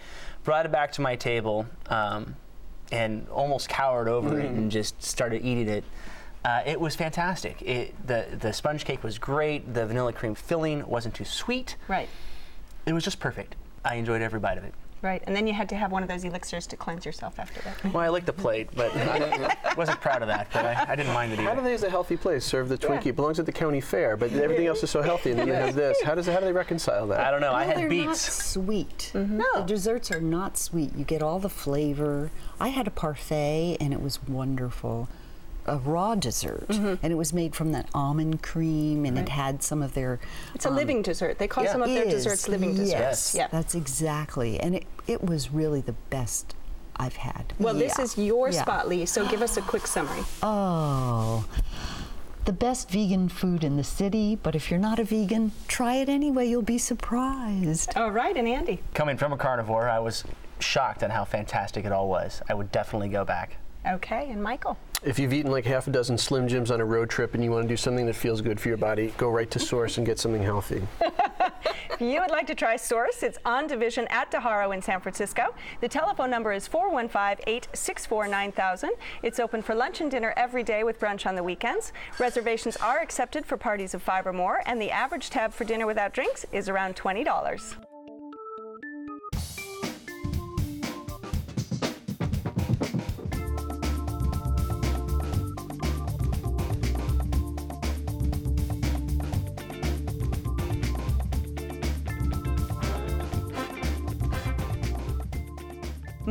Brought 0.45 0.67
it 0.67 0.73
back 0.73 0.93
to 0.93 1.01
my 1.01 1.15
table, 1.17 1.67
um, 1.89 2.37
and 2.91 3.27
almost 3.31 3.69
cowered 3.69 4.09
over 4.09 4.39
it 4.41 4.47
and 4.47 4.71
just 4.71 5.03
started 5.03 5.43
eating 5.45 5.69
it. 5.69 5.85
Uh, 6.45 6.61
it 6.67 6.79
was 6.81 6.97
fantastic. 6.97 7.63
It, 7.63 7.95
the 8.07 8.27
the 8.39 8.53
sponge 8.53 8.85
cake 8.85 9.05
was 9.05 9.17
great. 9.19 9.73
The 9.73 9.87
vanilla 9.87 10.13
cream 10.13 10.35
filling 10.35 10.85
wasn't 10.89 11.15
too 11.15 11.25
sweet. 11.25 11.77
Right, 11.87 12.09
It 12.85 12.93
was 12.93 13.05
just 13.05 13.21
perfect. 13.21 13.55
I 13.85 13.95
enjoyed 13.95 14.21
every 14.23 14.41
bite 14.41 14.59
of 14.59 14.65
it. 14.65 14.75
Right. 15.03 15.23
And 15.27 15.37
then 15.37 15.47
you 15.47 15.53
had 15.53 15.69
to 15.71 15.77
have 15.77 15.93
one 15.93 16.03
of 16.03 16.09
those 16.09 16.25
elixirs 16.25 16.67
to 16.69 16.77
cleanse 16.77 17.05
yourself 17.05 17.39
after 17.39 17.61
that. 17.63 17.93
Well, 17.93 18.03
I 18.03 18.09
liked 18.09 18.27
the 18.27 18.33
plate, 18.33 18.69
but 18.75 18.91
I 18.97 19.75
wasn't 19.77 20.01
proud 20.01 20.23
of 20.23 20.29
that. 20.29 20.49
But 20.53 20.65
I, 20.65 20.87
I 20.89 20.97
didn't 20.97 21.13
mind 21.13 21.33
it 21.33 21.41
either. 21.41 21.49
How 21.49 21.55
do 21.55 21.63
they, 21.63 21.75
as 21.75 21.83
a 21.83 21.91
healthy 21.91 22.17
place, 22.17 22.45
serve 22.45 22.69
the 22.69 22.79
Twinkie? 22.79 23.07
It 23.07 23.17
belongs 23.17 23.39
at 23.39 23.47
the 23.47 23.53
county 23.53 23.81
fair, 23.81 24.17
but 24.17 24.33
everything 24.33 24.67
else 24.67 24.83
is 24.83 24.91
so 24.91 25.03
healthy, 25.03 25.31
and 25.31 25.39
then 25.41 25.47
you 25.47 25.53
have 25.55 25.75
this. 25.75 26.01
How 26.03 26.15
does 26.15 26.27
how 26.27 26.41
do 26.41 26.47
they 26.47 26.53
reconcile 26.53 27.07
that? 27.09 27.21
I 27.21 27.31
don't 27.31 27.41
know. 27.41 27.53
I 27.53 27.65
had 27.65 27.77
they're 27.77 27.89
not 27.89 28.09
beets. 28.09 28.33
sweet. 28.33 29.11
Mm-hmm. 29.15 29.43
The 29.55 29.65
desserts 29.67 30.11
are 30.11 30.21
not 30.21 30.57
sweet. 30.57 30.95
You 30.97 31.05
get 31.05 31.23
all 31.23 31.39
the 31.39 31.49
flavor. 31.49 32.31
I 32.61 32.69
had 32.69 32.87
a 32.87 32.91
parfait 32.91 33.77
and 33.81 33.93
it 33.93 34.01
was 34.01 34.23
wonderful. 34.27 35.09
A 35.67 35.77
raw 35.79 36.15
dessert, 36.17 36.67
Mm-hmm. 36.69 36.95
and 37.05 37.13
it 37.13 37.17
was 37.17 37.33
made 37.33 37.55
from 37.55 37.71
that 37.73 37.89
almond 37.95 38.43
cream, 38.43 39.05
and 39.05 39.17
it 39.19 39.29
had 39.29 39.63
some 39.63 39.81
of 39.83 39.95
their. 39.95 40.19
It's 40.55 40.65
a 40.67 40.69
um, 40.71 40.75
living 40.77 41.03
dessert. 41.03 41.39
They 41.39 41.47
call 41.47 41.63
Yeah. 41.65 41.73
some 41.73 41.83
of 41.83 41.89
their 41.89 42.03
is, 42.05 42.15
desserts 42.15 42.49
living 42.49 42.75
desserts. 42.75 42.91
Yes, 42.91 43.35
Yeah. 43.37 43.47
that's 43.49 43.75
exactly, 43.77 44.59
and 44.59 44.75
it 44.75 44.85
it 45.07 45.23
was 45.23 45.51
really 45.53 45.81
the 45.81 45.95
best 46.11 46.55
I've 46.97 47.17
had. 47.17 47.53
Well, 47.59 47.75
this 47.75 47.99
is 47.99 48.19
your 48.19 48.51
Yeah. 48.51 48.63
spot, 48.63 48.89
Lee. 48.89 49.07
So 49.07 49.27
give 49.29 49.41
us 49.43 49.57
a 49.57 49.63
quick 49.63 49.87
summary. 49.87 50.25
Oh. 50.43 51.45
The 52.45 52.53
best 52.53 52.91
vegan 52.91 53.29
food 53.29 53.63
in 53.63 53.77
the 53.77 53.85
city, 53.85 54.35
but 54.35 54.57
if 54.57 54.69
you're 54.69 54.81
not 54.81 54.99
a 54.99 55.05
vegan, 55.05 55.53
try 55.69 55.95
it 55.97 56.09
anyway. 56.09 56.49
You'll 56.49 56.63
be 56.63 56.77
surprised. 56.79 57.97
All 57.97 58.11
right, 58.11 58.37
and 58.37 58.49
Andy. 58.49 58.81
Coming 58.95 59.17
from 59.17 59.33
a 59.33 59.37
carnivore, 59.37 59.89
I 59.89 60.01
was 60.01 60.25
shocked 60.59 61.05
at 61.05 61.13
how 61.13 61.25
fantastic 61.25 61.85
it 61.85 61.93
all 61.93 62.09
was. 62.09 62.43
I 62.49 62.55
would 62.55 62.73
definitely 62.73 63.11
go 63.11 63.25
back. 63.25 63.57
Okay, 63.89 64.29
and 64.31 64.43
Michael. 64.43 64.77
If 65.05 65.19
you've 65.19 65.33
eaten 65.33 65.51
like 65.51 65.65
half 65.65 65.89
a 65.89 65.91
dozen 65.91 66.17
Slim 66.17 66.47
Jims 66.47 66.71
on 66.71 66.81
a 66.81 66.85
road 66.85 67.11
trip 67.11 67.35
and 67.35 67.43
you 67.43 67.51
want 67.51 67.65
to 67.65 67.69
do 67.69 67.77
something 67.77 68.07
that 68.07 68.15
feels 68.15 68.41
good 68.41 68.61
for 68.61 68.69
your 68.69 68.77
body, 68.77 69.13
go 69.17 69.31
right 69.31 69.51
to 69.51 69.59
Source 69.59 69.99
and 69.99 70.07
get 70.07 70.21
something 70.21 70.43
healthy. 70.43 70.87
If 71.93 72.01
you 72.01 72.21
would 72.21 72.31
like 72.31 72.47
to 72.49 72.55
try 72.55 72.77
Source, 72.77 73.23
it's 73.23 73.39
on 73.45 73.69
Division 73.69 74.07
at 74.09 74.31
DeHaro 74.31 74.75
in 74.75 74.83
San 74.83 75.01
Francisco. 75.01 75.55
The 75.81 75.89
telephone 75.89 76.31
number 76.31 76.53
is 76.53 76.67
415-864-9000. 76.67 78.89
It's 79.23 79.39
open 79.39 79.63
for 79.63 79.75
lunch 79.75 80.01
and 80.01 80.11
dinner 80.11 80.33
every 80.37 80.65
day 80.65 80.85
with 80.85 80.99
brunch 80.99 81.27
on 81.27 81.37
the 81.37 81.45
weekends. 81.45 81.93
Reservations 82.19 82.77
are 82.79 83.01
accepted 83.01 83.47
for 83.47 83.57
parties 83.57 83.95
of 83.95 84.03
five 84.03 84.27
or 84.27 84.33
more, 84.33 84.63
and 84.67 84.83
the 84.83 84.91
average 84.91 85.31
tab 85.31 85.53
for 85.53 85.65
dinner 85.65 85.87
without 85.87 86.13
drinks 86.13 86.45
is 86.51 86.69
around 86.69 86.97
$20. 86.97 87.92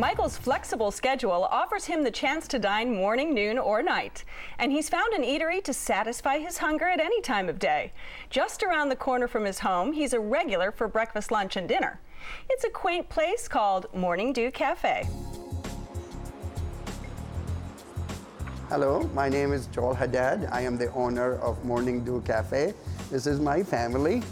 Michael's 0.02 0.36
flexible 0.36 0.90
schedule 0.90 1.44
offers 1.52 1.86
him 1.86 2.04
the 2.04 2.10
chance 2.10 2.48
to 2.48 2.58
dine 2.58 2.92
morning, 2.92 3.36
noon, 3.36 3.60
or 3.60 3.84
night. 3.84 4.26
And 4.58 4.72
he's 4.72 4.90
found 4.90 5.14
an 5.14 5.22
eatery 5.22 5.64
to 5.64 5.74
satisfy 5.74 6.40
his 6.40 6.58
hunger 6.58 6.86
at 6.86 7.00
any 7.00 7.22
time 7.22 7.48
of 7.48 7.60
day. 7.60 7.94
Just 8.32 8.64
around 8.64 8.90
the 8.90 8.96
corner 8.96 9.28
from 9.28 9.46
his 9.46 9.60
home, 9.60 9.94
he's 9.94 10.14
a 10.14 10.20
regular 10.20 10.72
for 10.72 10.88
breakfast, 10.88 11.30
lunch, 11.30 11.56
and 11.56 11.70
dinner. 11.70 12.00
It's 12.50 12.64
a 12.64 12.70
quaint 12.72 13.10
place 13.10 13.48
called 13.48 13.94
Morning 13.94 14.34
Dew 14.34 14.50
Cafe. 14.50 15.08
Hello, 18.70 19.08
my 19.14 19.30
name 19.30 19.54
is 19.54 19.68
Joel 19.68 19.94
Haddad. 19.94 20.50
I 20.52 20.62
am 20.62 20.80
the 20.80 20.92
owner 20.94 21.36
of 21.36 21.64
Morning 21.64 22.04
Dew 22.04 22.22
Cafe. 22.26 22.74
This 23.12 23.28
is 23.28 23.40
my 23.40 23.62
family. 23.62 24.24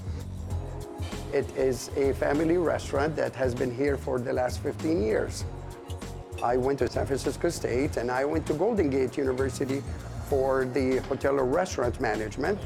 It 1.31 1.45
is 1.55 1.91
a 1.95 2.13
family 2.13 2.57
restaurant 2.57 3.15
that 3.17 3.35
has 3.35 3.53
been 3.53 3.69
here 3.69 3.97
for 3.97 4.17
the 4.17 4.33
last 4.33 4.61
15 4.61 5.03
years. 5.03 5.45
I 6.43 6.55
went 6.55 6.79
to 6.79 6.89
San 6.89 7.05
Francisco 7.05 7.49
State 7.49 7.97
and 7.97 8.09
I 8.09 8.23
went 8.23 8.45
to 8.47 8.53
Golden 8.53 8.89
Gate 8.89 9.17
University 9.17 9.83
for 10.27 10.65
the 10.65 10.97
hotel 11.09 11.39
or 11.39 11.43
restaurant 11.43 11.99
management. 11.99 12.59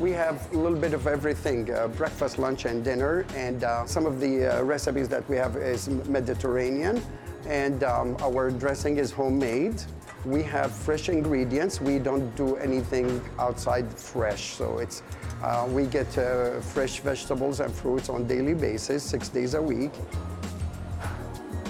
We 0.00 0.12
have 0.12 0.50
a 0.52 0.56
little 0.56 0.78
bit 0.78 0.94
of 0.94 1.06
everything, 1.06 1.72
uh, 1.72 1.88
breakfast, 1.88 2.38
lunch, 2.38 2.64
and 2.64 2.82
dinner. 2.82 3.26
And 3.36 3.64
uh, 3.64 3.86
some 3.86 4.06
of 4.06 4.18
the 4.18 4.46
uh, 4.46 4.62
recipes 4.62 5.08
that 5.08 5.28
we 5.28 5.36
have 5.36 5.56
is 5.56 5.88
Mediterranean. 5.88 7.02
And 7.46 7.84
um, 7.84 8.16
our 8.20 8.50
dressing 8.50 8.96
is 8.96 9.12
homemade. 9.12 9.82
We 10.24 10.42
have 10.44 10.72
fresh 10.72 11.10
ingredients. 11.10 11.80
We 11.80 11.98
don't 11.98 12.34
do 12.34 12.56
anything 12.56 13.20
outside 13.38 13.92
fresh. 13.92 14.54
So 14.54 14.78
it's 14.78 15.02
uh, 15.42 15.68
we 15.68 15.84
get 15.86 16.16
uh, 16.16 16.60
fresh 16.60 17.00
vegetables 17.00 17.60
and 17.60 17.72
fruits 17.72 18.08
on 18.08 18.26
daily 18.26 18.54
basis, 18.54 19.02
six 19.02 19.28
days 19.28 19.52
a 19.52 19.60
week. 19.60 19.92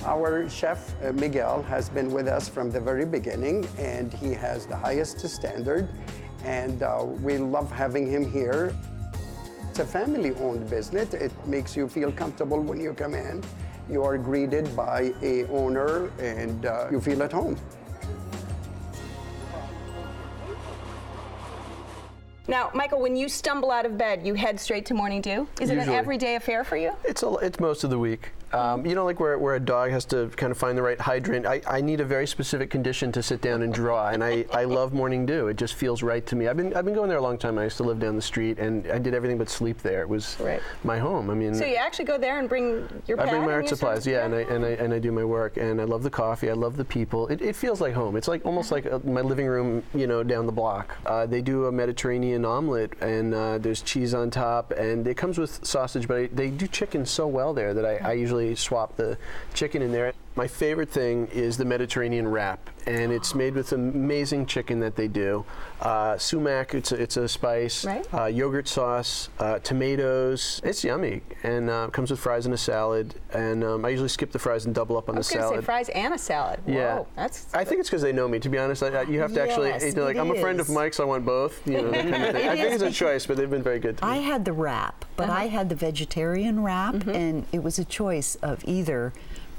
Our 0.05 0.49
chef, 0.51 0.95
uh, 1.03 1.13
Miguel, 1.13 1.63
has 1.63 1.89
been 1.89 2.13
with 2.13 2.29
us 2.29 2.47
from 2.47 2.71
the 2.71 2.79
very 2.79 3.07
beginning, 3.07 3.67
and 3.79 4.13
he 4.13 4.35
has 4.35 4.67
the 4.67 4.77
highest 4.77 5.19
standard, 5.27 5.89
and 6.45 6.83
uh, 6.83 7.05
we 7.23 7.39
love 7.39 7.73
having 7.73 8.07
him 8.07 8.31
here. 8.31 8.75
It's 9.71 9.79
a 9.79 9.87
family-owned 9.87 10.69
business. 10.69 11.15
It 11.15 11.33
makes 11.47 11.75
you 11.75 11.89
feel 11.89 12.13
comfortable 12.13 12.61
when 12.61 12.81
you 12.81 12.93
come 12.93 13.15
in. 13.15 13.43
You 13.89 14.03
are 14.03 14.19
greeted 14.19 14.77
by 14.77 15.15
a 15.23 15.47
owner, 15.47 16.11
and 16.19 16.67
uh, 16.67 16.89
you 16.91 17.01
feel 17.01 17.23
at 17.23 17.33
home. 17.33 17.57
Now, 22.47 22.71
Michael, 22.75 23.01
when 23.01 23.17
you 23.17 23.31
stumble 23.31 23.71
out 23.71 23.87
of 23.87 23.97
bed, 23.97 24.27
you 24.27 24.35
head 24.35 24.61
straight 24.61 24.85
to 24.87 24.95
Morning 24.95 25.23
Dew. 25.23 25.49
Is 25.63 25.71
it 25.71 25.79
an 25.79 25.89
everyday 25.89 26.35
affair 26.37 26.63
for 26.63 26.77
you? 26.77 26.93
It's 27.03 27.23
a, 27.23 27.33
it's 27.37 27.59
most 27.59 27.85
of 27.85 27.91
the 27.91 27.99
week. 27.99 28.33
Um, 28.55 28.87
you 28.87 28.95
know, 28.95 29.05
like 29.05 29.19
where, 29.19 29.37
where 29.37 29.57
a 29.57 29.61
dog 29.61 29.91
has 29.91 30.05
to 30.07 30.29
kind 30.37 30.53
of 30.53 30.59
find 30.59 30.79
the 30.79 30.83
right 30.83 31.01
hydrant. 31.01 31.45
I, 31.45 31.61
I 31.67 31.81
need 31.81 32.01
a 32.01 32.05
very 32.05 32.27
specific 32.27 32.71
condition 32.71 33.11
to 33.13 33.23
sit 33.23 33.41
down 33.41 33.63
and 33.63 33.75
draw, 33.75 34.11
and 34.11 34.23
I, 34.23 34.47
I 34.53 34.63
love 34.63 34.93
morning 34.93 35.27
dew. 35.27 35.49
It 35.49 35.57
just 35.57 35.75
feels 35.75 36.05
right 36.05 36.25
to 36.27 36.37
me. 36.37 36.47
I've 36.47 36.57
been 36.57 36.73
I've 36.75 36.85
been 36.85 36.95
going 36.95 37.09
there 37.09 37.19
a 37.19 37.23
long 37.23 37.37
time. 37.37 37.59
I 37.59 37.65
used 37.65 37.79
to 37.79 37.83
live 37.83 37.99
down 37.99 38.15
the 38.15 38.23
street, 38.23 38.61
and 38.61 38.87
I 38.87 38.99
did 38.99 39.13
everything 39.13 39.39
but 39.39 39.49
sleep 39.49 39.79
there. 39.83 40.03
It 40.03 40.09
was 40.09 40.37
right. 40.39 40.63
my 40.85 40.99
home. 40.99 41.31
I 41.31 41.35
mean, 41.35 41.53
So 41.55 41.65
you 41.65 41.75
actually 41.75 42.05
go 42.05 42.17
there 42.17 42.39
and 42.39 42.49
bring 42.49 42.89
your 43.09 43.21
I 43.21 43.29
bring 43.29 43.43
my 43.43 43.55
art 43.55 43.69
supplies, 43.69 44.07
yeah, 44.07 44.25
and 44.25 44.33
I, 44.33 44.43
and 44.43 44.65
I 44.65 44.71
and 44.71 44.95
I 44.95 45.01
do 45.01 45.11
my 45.11 45.25
work, 45.25 45.57
and 45.57 45.81
I 45.81 45.85
love 45.85 46.05
the 46.05 46.11
coffee. 46.11 46.49
I 46.49 46.55
love 46.55 46.77
the 46.77 46.85
people. 46.85 47.27
It, 47.29 47.43
it 47.43 47.57
feels 47.57 47.81
like 47.81 47.95
home. 47.95 48.15
It's 48.15 48.29
like 48.29 48.47
almost 48.47 48.71
like 48.71 48.87
uh, 48.87 49.01
my 49.05 49.21
living 49.21 49.47
room, 49.47 49.83
you 49.95 50.07
know, 50.07 50.23
down 50.23 50.47
the 50.47 50.53
block. 50.53 50.95
Uh, 51.07 51.27
they 51.27 51.43
do 51.43 51.67
a 51.67 51.73
Mediterranean 51.73 52.45
omelet, 52.45 52.93
and 53.01 53.35
uh, 53.35 53.59
there's 53.59 53.83
cheese 53.83 54.15
on 54.15 54.31
top, 54.31 54.71
and 54.71 55.09
it 55.09 55.17
comes 55.17 55.39
with 55.39 55.65
sausage. 55.67 56.07
But 56.07 56.17
I, 56.17 56.27
they 56.29 56.51
do 56.51 56.69
chicken 56.69 57.05
so 57.05 57.27
well 57.27 57.53
there 57.53 57.75
that 57.75 57.85
I, 57.85 57.97
I 57.97 58.13
usually 58.13 58.44
swap 58.55 58.97
the 58.97 59.17
chicken 59.55 59.81
in 59.81 59.93
there. 59.93 60.13
My 60.37 60.49
favorite 60.49 60.91
thing 60.91 61.29
is 61.29 61.57
the 61.59 61.65
Mediterranean 61.65 62.27
wrap, 62.27 62.69
and 62.87 63.13
it's 63.13 63.37
made 63.37 63.55
with 63.55 63.71
amazing 63.71 64.47
chicken 64.47 64.81
that 64.81 64.97
they 64.97 65.07
do. 65.07 65.45
Uh, 65.81 66.19
sumac, 66.19 66.75
it's 66.75 66.91
a, 66.91 67.01
it's 67.01 67.17
a 67.17 67.29
spice. 67.29 67.87
Uh, 68.13 68.25
yogurt 68.25 68.67
sauce, 68.67 69.29
uh, 69.39 69.61
tomatoes. 69.61 70.61
It's 70.65 70.83
yummy, 70.83 71.21
and 71.45 71.71
uh, 71.71 71.87
comes 71.91 72.11
with 72.11 72.19
fries 72.19 72.47
and 72.47 72.55
a 72.55 72.59
salad. 72.59 73.15
And 73.33 73.63
um, 73.63 73.85
I 73.85 73.91
usually 73.91 74.09
skip 74.09 74.33
the 74.33 74.41
fries 74.41 74.67
and 74.67 74.75
double 74.75 74.97
up 74.97 75.09
on 75.09 75.15
I 75.15 75.17
the 75.17 75.19
was 75.21 75.29
going 75.31 75.39
to 75.43 75.47
say 75.47 75.53
salad. 75.53 75.65
fries 75.65 75.89
and 75.91 76.15
a 76.15 76.19
salad. 76.19 76.59
Yeah, 76.67 76.97
Whoa, 76.97 77.07
that's 77.15 77.55
I 77.55 77.63
think 77.65 77.79
it's 77.79 77.89
because 77.89 78.03
they 78.03 78.13
know 78.13 78.27
me. 78.27 78.41
To 78.41 78.49
be 78.49 78.59
honest, 78.59 78.83
I, 78.83 78.89
I- 78.89 79.03
you 79.03 79.21
have 79.21 79.33
to 79.35 79.41
actually. 79.41 79.69
Yes, 79.69 79.85
you 79.85 79.93
know, 79.93 80.03
like 80.05 80.17
it 80.17 80.19
I'm 80.19 80.33
a 80.33 80.41
friend 80.41 80.59
of 80.59 80.67
is. 80.69 80.75
Mike's. 80.75 80.99
I 80.99 81.05
want 81.05 81.25
both. 81.25 81.65
You 81.65 81.75
know, 81.81 81.91
that 81.93 82.11
kind 82.11 82.25
of 82.25 82.33
thing. 82.35 82.49
I 82.49 82.57
think 82.57 82.73
it's 82.75 82.83
a 82.83 82.91
choice, 82.91 83.25
but 83.25 83.37
they've 83.37 83.49
been 83.49 83.63
very 83.63 83.79
good 83.79 83.99
to 83.99 84.05
me. 84.05 84.11
I 84.11 84.17
had 84.17 84.45
the 84.45 84.53
wrap, 84.53 85.05
but 85.17 85.31
I 85.31 85.47
had 85.47 85.69
the 85.69 85.77
vegetarian 85.77 86.65
wrap, 86.65 86.95
Mm-hmm. 86.95 87.11
and 87.11 87.47
it 87.53 87.63
was 87.63 87.79
a 87.79 87.85
choice 87.85 88.35
of 88.43 88.65
either 88.67 89.13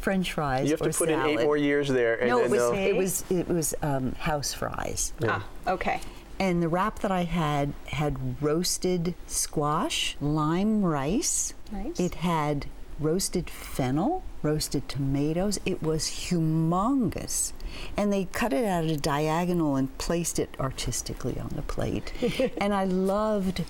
French 0.05 0.33
fries 0.33 0.65
You 0.65 0.71
have 0.77 0.81
or 0.83 0.91
to 0.91 0.97
put 0.97 1.09
in 1.09 1.19
salad. 1.19 1.39
eight 1.39 1.43
more 1.43 1.57
years 1.57 1.87
there, 1.89 2.13
and 2.19 2.29
no, 2.29 2.37
then 2.37 2.45
it 2.45 2.51
was 2.51 2.59
they'll- 2.59 2.73
it 2.89 2.95
was 2.95 3.25
it 3.31 3.47
was 3.47 3.73
um, 3.81 4.11
house 4.19 4.53
fries. 4.53 5.13
Yeah. 5.19 5.41
Ah, 5.41 5.71
okay. 5.73 5.99
And 6.39 6.61
the 6.61 6.67
wrap 6.67 6.99
that 6.99 7.11
I 7.11 7.23
had 7.23 7.73
had 7.87 8.13
roasted 8.39 9.15
squash, 9.25 10.15
lime 10.21 10.83
rice. 10.83 11.55
Nice. 11.71 11.99
It 11.99 12.15
had 12.15 12.67
roasted 12.99 13.49
fennel, 13.49 14.21
roasted 14.43 14.87
tomatoes. 14.87 15.59
It 15.65 15.81
was 15.81 16.03
humongous. 16.29 17.53
And 17.97 18.13
they 18.13 18.25
cut 18.25 18.53
it 18.53 18.63
out 18.63 18.83
at 18.83 18.91
a 18.91 18.97
diagonal 18.97 19.75
and 19.75 19.97
placed 19.97 20.37
it 20.37 20.55
artistically 20.59 21.39
on 21.39 21.49
the 21.55 21.63
plate. 21.63 22.13
and 22.57 22.75
I 22.75 22.83
loved 22.83 23.63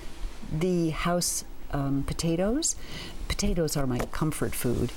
the 0.51 0.89
house 0.89 1.45
um, 1.71 2.03
potatoes. 2.05 2.75
Potatoes 3.29 3.77
are 3.77 3.87
my 3.87 3.99
comfort 4.11 4.53
food. 4.53 4.91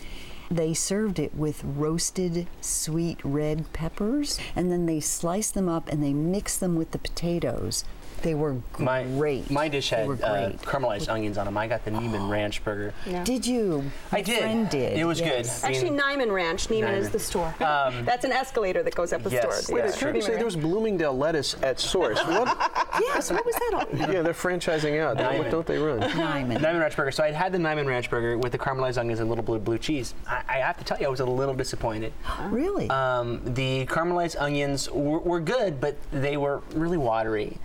They 0.50 0.72
served 0.72 1.18
it 1.18 1.34
with 1.34 1.62
roasted 1.62 2.46
sweet 2.62 3.18
red 3.22 3.70
peppers, 3.74 4.40
and 4.56 4.72
then 4.72 4.86
they 4.86 5.00
sliced 5.00 5.52
them 5.52 5.68
up 5.68 5.88
and 5.88 6.02
they 6.02 6.14
mixed 6.14 6.60
them 6.60 6.74
with 6.74 6.92
the 6.92 6.98
potatoes. 6.98 7.84
They 8.22 8.34
were 8.34 8.56
My, 8.78 9.04
great. 9.04 9.50
my 9.50 9.68
dish 9.68 9.90
had 9.90 10.08
uh, 10.08 10.50
caramelized 10.62 11.08
onions 11.08 11.38
on 11.38 11.46
them. 11.46 11.56
I 11.56 11.66
got 11.66 11.84
the 11.84 11.90
Neiman 11.90 12.28
Ranch 12.28 12.64
burger. 12.64 12.92
Did 13.24 13.46
you? 13.46 13.90
I 14.12 14.22
did. 14.22 14.38
friend 14.40 14.68
did. 14.68 14.98
It 14.98 15.04
was 15.04 15.20
yes. 15.20 15.60
good. 15.60 15.66
I 15.66 15.70
Actually, 15.70 15.90
mean- 15.90 16.00
Niman 16.00 16.32
Ranch. 16.32 16.68
Neiman 16.68 16.96
is 16.96 17.10
the 17.10 17.18
store. 17.18 17.54
Um, 17.68 18.04
That's 18.06 18.24
an 18.24 18.32
escalator 18.32 18.82
that 18.82 18.94
goes 18.94 19.12
up 19.12 19.22
the 19.22 19.30
yes, 19.30 19.64
store. 19.64 19.76
Wait, 19.76 19.82
that's 19.84 20.02
I 20.02 20.06
heard 20.06 20.16
you 20.16 20.22
Neiman 20.22 20.26
say 20.26 20.34
there 20.36 20.44
was 20.44 20.56
Bloomingdale 20.56 21.16
lettuce 21.16 21.54
at 21.62 21.78
Source. 21.78 22.18
What? 22.24 22.46
yes, 23.00 23.30
what 23.30 23.44
was 23.44 23.54
that 23.54 23.72
all? 23.74 24.12
yeah, 24.12 24.22
they're 24.22 24.32
franchising 24.32 24.98
out. 25.00 25.16
What 25.38 25.50
don't 25.50 25.66
they 25.66 25.76
run? 25.78 26.00
Niman. 26.00 26.58
Niman 26.58 26.80
Ranch 26.80 26.96
burger. 26.96 27.10
So 27.10 27.24
I 27.24 27.30
had 27.30 27.52
the 27.52 27.58
Niman 27.58 27.86
Ranch 27.86 28.08
burger 28.08 28.38
with 28.38 28.52
the 28.52 28.58
caramelized 28.58 28.96
onions 28.96 29.20
and 29.20 29.26
a 29.26 29.30
little 29.30 29.44
blue 29.44 29.58
blue 29.58 29.76
cheese. 29.78 30.14
I, 30.26 30.42
I 30.48 30.56
have 30.58 30.78
to 30.78 30.84
tell 30.84 30.98
you, 30.98 31.06
I 31.06 31.10
was 31.10 31.20
a 31.20 31.26
little 31.26 31.54
disappointed. 31.54 32.12
Really? 32.48 32.88
Um, 32.88 33.40
the 33.54 33.84
caramelized 33.86 34.36
onions 34.40 34.90
were, 34.90 35.18
were 35.18 35.40
good, 35.40 35.80
but 35.80 35.96
they 36.10 36.36
were 36.36 36.62
really 36.74 36.96
watery. 36.96 37.58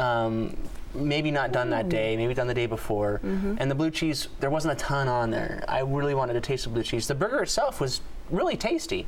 Um, 0.00 0.56
maybe 0.94 1.30
not 1.30 1.52
done 1.52 1.70
that 1.70 1.88
day, 1.88 2.16
maybe 2.16 2.34
done 2.34 2.48
the 2.48 2.54
day 2.54 2.66
before. 2.66 3.20
And 3.22 3.70
the 3.70 3.74
blue 3.74 3.90
cheese, 3.90 4.28
there 4.40 4.50
wasn't 4.50 4.72
a 4.72 4.76
ton 4.76 5.06
on 5.08 5.30
there. 5.30 5.64
I 5.68 5.80
really 5.80 6.14
wanted 6.14 6.32
to 6.32 6.40
taste 6.40 6.64
the 6.64 6.70
blue 6.70 6.82
cheese. 6.82 7.06
The 7.06 7.14
burger 7.14 7.42
itself 7.42 7.80
was 7.80 8.00
really 8.30 8.56
tasty. 8.56 9.06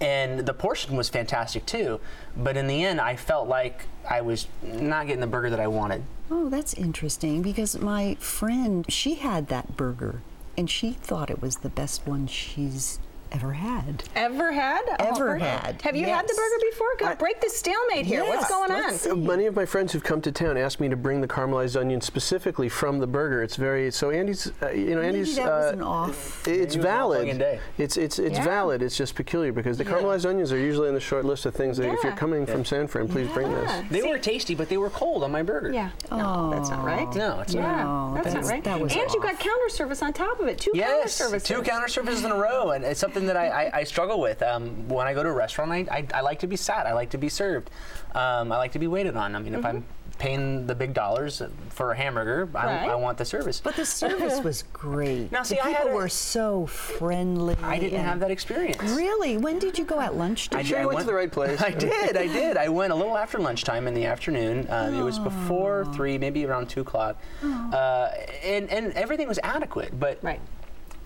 And 0.00 0.40
the 0.40 0.54
portion 0.54 0.96
was 0.96 1.08
fantastic 1.08 1.66
too. 1.66 2.00
But 2.36 2.56
in 2.56 2.66
the 2.66 2.84
end, 2.84 3.00
I 3.00 3.16
felt 3.16 3.48
like 3.48 3.84
I 4.08 4.22
was 4.22 4.48
not 4.62 5.06
getting 5.06 5.20
the 5.20 5.26
burger 5.26 5.50
that 5.50 5.60
I 5.60 5.66
wanted. 5.66 6.02
Oh, 6.30 6.48
that's 6.48 6.74
interesting 6.74 7.42
because 7.42 7.78
my 7.78 8.16
friend, 8.18 8.86
she 8.88 9.16
had 9.16 9.48
that 9.48 9.76
burger 9.76 10.22
and 10.56 10.70
she 10.70 10.92
thought 10.92 11.30
it 11.30 11.42
was 11.42 11.58
the 11.58 11.68
best 11.68 12.06
one 12.06 12.26
she's 12.26 12.98
ever 13.32 13.52
had. 13.52 14.04
Ever 14.16 14.52
had? 14.52 14.82
Ever 14.98 15.14
burger? 15.18 15.38
had, 15.44 15.80
Have 15.82 15.96
you 15.96 16.06
had 16.06 16.26
the 16.28 16.34
burger 16.34 16.64
before? 16.70 16.88
Go, 16.98 17.14
break 17.16 17.40
the 17.40 17.48
stalemate 17.50 18.06
here. 18.06 18.24
What's 18.24 18.48
going 18.48 18.70
on? 18.70 19.24
Many 19.26 19.46
of 19.46 19.54
my 19.56 19.64
friends 19.64 19.92
who've 19.92 20.02
come 20.02 20.20
to 20.22 20.32
town 20.32 20.56
asked 20.56 20.80
me 20.80 20.88
to 20.88 20.96
bring 20.96 21.20
the 21.20 21.28
caramelized 21.28 21.78
onion 21.78 22.00
specifically 22.00 22.68
from 22.68 22.98
the 22.98 23.06
burger. 23.06 23.42
It's 23.42 23.56
very 23.56 23.90
so 23.90 24.10
Andy's. 24.10 24.50
Uh, 24.62 24.70
you 24.70 24.94
know, 24.94 25.02
Maybe 25.02 25.18
Andy's. 25.18 25.36
that 25.36 25.46
uh, 25.46 25.56
was 25.58 25.72
an 25.72 25.82
off. 25.82 26.10
It's 26.10 26.46
Maybe 26.46 26.58
it 26.60 26.66
was 26.66 26.76
off-fucking 26.76 26.82
valid. 26.82 27.38
day. 27.38 27.60
It's 27.78 27.96
it's 27.96 28.18
it's 28.18 28.38
Yeah. 28.38 28.44
valid. 28.44 28.82
It's 28.82 28.96
just 28.96 29.14
peculiar 29.14 29.52
because 29.52 29.78
the 29.78 29.84
caramelized 29.84 30.28
onions 30.28 30.52
are 30.52 30.58
usually 30.58 30.88
in 30.88 30.94
the 30.94 31.00
short 31.00 31.24
list 31.24 31.46
of 31.46 31.54
things 31.54 31.76
that 31.78 31.86
if 31.92 32.02
you're 32.02 32.12
Yeah. 32.12 32.16
coming 32.18 32.46
from 32.46 32.64
San 32.64 32.86
Fran, 32.86 33.08
please 33.08 33.28
bring 33.30 33.50
this. 33.50 33.70
They 33.90 34.02
were 34.02 34.18
tasty, 34.18 34.54
but 34.54 34.68
they 34.68 34.76
were 34.76 34.90
cold 34.90 35.22
on 35.24 35.30
my 35.32 35.42
burger. 35.42 35.70
Yeah. 35.72 35.90
No, 36.10 36.50
that's 36.52 36.70
not 36.70 36.84
right. 36.84 37.12
No, 37.14 37.40
it's 37.40 37.54
Yeah, 37.54 37.82
not. 37.84 38.22
that's, 38.22 38.34
not 38.34 38.44
right. 38.44 38.64
that 38.64 38.80
was 38.80 38.92
and 38.92 39.00
you 39.12 39.20
off. 39.20 39.22
got 39.22 39.38
counter 39.38 39.68
service 39.68 40.02
on 40.02 40.12
top 40.12 40.40
of 40.40 40.48
it. 40.48 40.58
Two 40.58 40.72
counter 40.72 40.86
Yes, 41.00 41.12
services. 41.14 41.48
two 41.48 41.62
counter 41.62 41.88
services 41.88 42.24
in 42.24 42.30
a 42.32 42.36
row, 42.36 42.70
and 42.70 42.84
it's 42.84 43.00
something 43.00 43.19
that 43.26 43.36
I, 43.36 43.48
I, 43.66 43.70
I 43.80 43.84
struggle 43.84 44.20
with. 44.20 44.42
Um, 44.42 44.88
when 44.88 45.06
I 45.06 45.14
go 45.14 45.22
to 45.22 45.28
a 45.28 45.32
restaurant, 45.32 45.72
I, 45.72 45.86
I, 45.90 46.06
I 46.14 46.20
like 46.20 46.38
to 46.40 46.46
be 46.46 46.56
sat. 46.56 46.86
I 46.86 46.92
like 46.92 47.10
to 47.10 47.18
be 47.18 47.28
served. 47.28 47.70
Um, 48.14 48.50
I 48.52 48.56
like 48.56 48.72
to 48.72 48.78
be 48.78 48.86
waited 48.86 49.16
on. 49.16 49.34
I 49.36 49.38
mean, 49.38 49.54
if 49.54 49.64
I'm 49.64 49.84
paying 50.18 50.66
the 50.66 50.74
big 50.74 50.92
dollars 50.92 51.40
for 51.70 51.92
a 51.92 51.96
hamburger, 51.96 52.44
Right. 52.46 52.88
I, 52.88 52.88
I 52.88 52.94
want 52.96 53.16
the 53.16 53.24
service. 53.24 53.58
But 53.60 53.76
the 53.76 53.86
service 54.02 54.42
was 54.44 54.64
great. 54.72 55.32
Now, 55.32 55.42
see, 55.44 55.54
the 55.54 55.62
I 55.62 55.68
people 55.68 55.84
had 55.84 55.92
a- 55.92 55.94
were 55.94 56.08
so 56.08 56.66
friendly. 56.66 57.56
I 57.62 57.78
didn't 57.78 58.00
have 58.04 58.20
that 58.20 58.30
experience. 58.30 58.82
Really? 58.92 59.38
When 59.38 59.58
did 59.58 59.78
you 59.78 59.84
go 59.86 59.98
at 60.00 60.16
lunch? 60.16 60.50
I 60.52 60.62
did- 60.62 60.74
I 60.74 60.80
went- 60.80 60.88
went, 60.96 60.98
to 61.00 61.06
the 61.06 61.14
right 61.14 61.32
place? 61.32 61.60
I 61.62 61.70
did. 61.70 62.16
I 62.16 62.26
did. 62.26 62.56
I 62.58 62.68
went 62.68 62.92
a 62.92 62.96
little 62.96 63.16
after 63.16 63.38
lunchtime 63.38 63.86
in 63.88 63.94
the 63.94 64.04
afternoon. 64.04 64.66
Uh, 64.68 64.92
It 64.94 65.02
was 65.02 65.18
before 65.18 65.86
three, 65.94 66.18
maybe 66.18 66.44
around 66.44 66.68
two 66.68 66.82
o'clock, 66.82 67.16
uh, 67.42 68.10
and 68.44 68.68
and 68.70 68.92
everything 68.94 69.28
was 69.28 69.38
adequate. 69.42 69.98
But 69.98 70.18
right. 70.22 70.40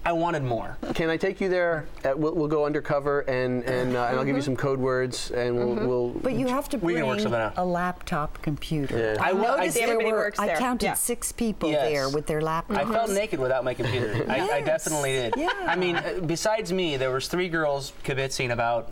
I 0.07 0.13
wanted 0.13 0.43
more. 0.43 0.77
Can 0.95 1.09
I 1.09 1.17
take 1.17 1.41
you 1.41 1.49
there? 1.49 1.87
At, 2.05 2.19
we'll, 2.19 2.35
we'll 2.35 2.49
go 2.49 2.67
undercover 2.67 3.21
and 3.21 3.63
and, 3.65 3.97
uh, 3.97 4.05
and 4.05 4.19
I'll 4.19 4.25
give 4.25 4.37
you 4.37 4.43
some 4.43 4.57
code 4.57 4.79
words 4.79 5.31
and 5.31 5.57
we'll. 5.57 5.75
we'll 5.89 6.09
But 6.11 6.35
you 6.35 6.47
have 6.47 6.69
to 6.71 6.77
We 6.79 6.93
bring 6.95 7.05
can 7.07 7.31
work 7.31 7.33
out. 7.41 7.55
a 7.57 7.65
laptop 7.65 8.41
computer. 8.43 8.99
Yeah. 8.99 9.23
I, 9.23 9.31
I 9.31 9.33
will- 9.33 9.45
I- 9.47 9.57
noticed 9.59 9.77
there 9.77 9.97
were, 9.99 10.05
works 10.13 10.39
I 10.39 10.55
counted 10.57 10.87
Yeah. 10.87 10.95
six 10.95 11.33
people 11.33 11.71
Yes. 11.71 11.91
there 11.91 12.09
with 12.11 12.27
their 12.27 12.41
laptops. 12.43 12.77
I 12.77 12.85
felt 12.85 13.11
naked 13.11 13.41
without 13.41 13.65
my 13.65 13.73
computer. 13.75 14.25
I, 14.29 14.41
I 14.51 14.61
definitely 14.61 15.13
did. 15.13 15.35
Yeah. 15.39 15.51
I 15.67 15.77
mean, 15.77 15.97
uh, 15.97 16.21
besides 16.27 16.73
me, 16.73 16.97
there 16.99 17.11
was 17.11 17.29
three 17.29 17.49
girls 17.49 17.93
kibitzing 18.05 18.51
about 18.53 18.91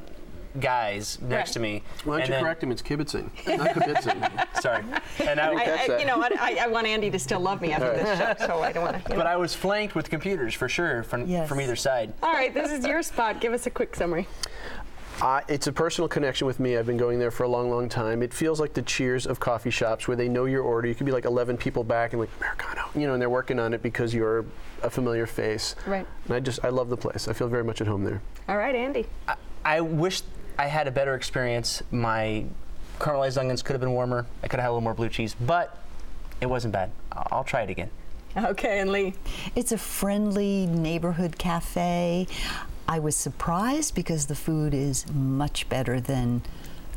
guys 0.61 1.19
next 1.23 1.51
Right. 1.51 1.53
to 1.55 1.61
me. 1.61 1.83
Why 2.05 2.19
don't 2.19 2.27
you 2.29 2.33
then- 2.35 2.43
correct 2.43 2.63
him? 2.63 2.71
It's 2.73 2.83
kibitzing, 2.83 3.31
not 3.59 3.69
kibitzing. 3.71 4.47
Sorry. 4.63 4.85
And 5.27 5.41
I, 5.41 5.53
I, 5.53 5.87
I, 5.95 5.99
you 5.99 6.07
know 6.07 6.19
what? 6.19 6.39
I, 6.39 6.57
I 6.65 6.67
want 6.69 6.87
Andy 6.87 7.11
to 7.11 7.19
still 7.19 7.41
love 7.41 7.61
me 7.61 7.73
after 7.73 7.93
this 7.93 8.19
show, 8.19 8.47
so 8.47 8.63
I 8.63 8.73
don't 8.73 8.85
want 8.85 9.05
to. 9.05 9.15
But 9.15 9.27
I 9.27 9.37
was 9.37 9.55
flanked 9.55 9.95
with 9.95 10.11
computers 10.11 10.55
for 10.55 10.69
sure 10.69 11.03
from, 11.03 11.27
from 11.47 11.61
either 11.61 11.77
side. 11.77 12.13
All 12.23 12.33
right, 12.33 12.53
this 12.53 12.71
is 12.71 12.85
your 12.87 13.03
spot. 13.03 13.41
Give 13.41 13.53
us 13.53 13.67
a 13.67 13.71
quick 13.71 13.95
summary. 13.97 14.27
Uh, 15.21 15.41
it's 15.47 15.67
a 15.69 15.73
personal 15.73 16.09
connection 16.09 16.47
with 16.49 16.59
me. 16.59 16.77
I've 16.77 16.87
been 16.87 16.97
going 16.97 17.19
there 17.19 17.31
for 17.31 17.45
a 17.45 17.49
long, 17.49 17.71
long 17.71 17.89
time. 17.89 18.23
It 18.23 18.33
feels 18.33 18.59
like 18.59 18.73
the 18.73 18.83
cheers 18.83 19.27
of 19.27 19.39
coffee 19.39 19.71
shops 19.71 20.09
where 20.09 20.17
they 20.17 20.29
know 20.29 20.47
your 20.47 20.63
order. 20.63 20.89
You 20.89 20.95
could 20.97 21.07
be 21.07 21.13
like 21.13 21.27
11 21.27 21.59
people 21.59 21.85
back 21.85 22.13
and 22.13 22.21
like, 22.21 22.31
Americano, 22.41 22.83
you 22.97 23.07
know, 23.07 23.13
and 23.13 23.23
they're 23.23 23.31
working 23.31 23.61
on 23.61 23.73
it 23.73 23.83
because 23.83 24.13
you're 24.13 24.45
a 24.83 24.91
familiar 24.91 25.27
face. 25.27 25.77
Right. 25.87 26.07
And 26.25 26.35
I 26.35 26.41
just, 26.41 26.65
I 26.65 26.71
love 26.71 26.89
the 26.89 26.97
place. 26.97 27.29
I 27.29 27.35
feel 27.35 27.47
very 27.47 27.63
much 27.63 27.81
at 27.81 27.87
home 27.87 28.03
there. 28.05 28.21
All 28.49 28.57
right, 28.57 28.75
Andy. 28.75 29.07
I, 29.29 29.37
I 29.65 29.81
wish 29.81 30.23
I 30.63 30.67
had 30.67 30.87
a 30.87 30.93
better 30.93 31.17
experience. 31.17 31.83
My 31.91 32.45
caramelized 33.01 33.37
onions 33.37 33.65
could 33.65 33.73
have 33.73 33.81
been 33.81 33.95
warmer. 33.95 34.27
I 34.45 34.47
could 34.47 34.61
have 34.61 34.67
had 34.67 34.69
a 34.69 34.75
little 34.75 34.81
more 34.81 34.95
blue 34.95 35.09
cheese, 35.09 35.35
but 35.35 35.77
it 36.41 36.47
wasn't 36.47 36.73
bad. 36.73 36.93
I'll, 37.11 37.27
I'll 37.33 37.45
try 37.45 37.63
it 37.63 37.71
again. 37.71 37.91
Okay, 38.37 38.79
and 38.79 38.93
Lee. 38.93 39.15
It's 39.57 39.73
a 39.73 39.77
friendly 39.77 40.67
neighborhood 40.67 41.37
cafe. 41.37 42.29
I 42.87 43.01
was 43.01 43.17
surprised 43.17 43.97
because 43.97 44.27
the 44.27 44.37
food 44.37 44.73
is 44.73 45.05
much 45.13 45.69
better 45.69 46.01
than 46.01 46.43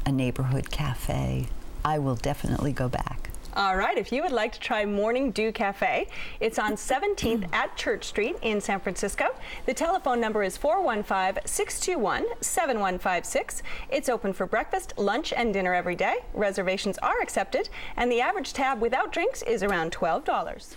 a 0.05 0.11
neighborhood 0.11 0.69
cafe. 0.69 1.47
I 1.83 1.97
will 1.97 2.15
definitely 2.15 2.71
go 2.71 2.87
back. 2.87 3.24
All 3.57 3.77
right, 3.77 3.97
if 3.97 4.11
you 4.11 4.21
would 4.21 4.33
like 4.33 4.51
to 4.51 4.59
try 4.59 4.83
Morning 4.83 5.31
Dew 5.31 5.53
Cafe, 5.53 6.09
it's 6.41 6.59
on 6.59 6.73
17th 6.73 7.15
mm. 7.15 7.53
at 7.53 7.77
Church 7.77 8.03
Street 8.03 8.35
in 8.41 8.59
San 8.59 8.81
Francisco. 8.81 9.27
The 9.65 9.73
telephone 9.73 10.19
number 10.19 10.43
is 10.43 10.57
415 10.57 11.41
621 11.45 12.25
7156. 12.41 13.63
It's 13.89 14.09
open 14.09 14.33
for 14.33 14.45
breakfast, 14.45 14.93
lunch, 14.97 15.31
and 15.31 15.53
dinner 15.53 15.73
every 15.73 15.95
day. 15.95 16.17
Reservations 16.33 16.97
are 16.97 17.21
accepted, 17.21 17.69
and 17.95 18.11
the 18.11 18.19
average 18.19 18.51
tab 18.51 18.81
without 18.81 19.13
drinks 19.13 19.41
is 19.43 19.63
around 19.63 19.93
$12. 19.93 20.75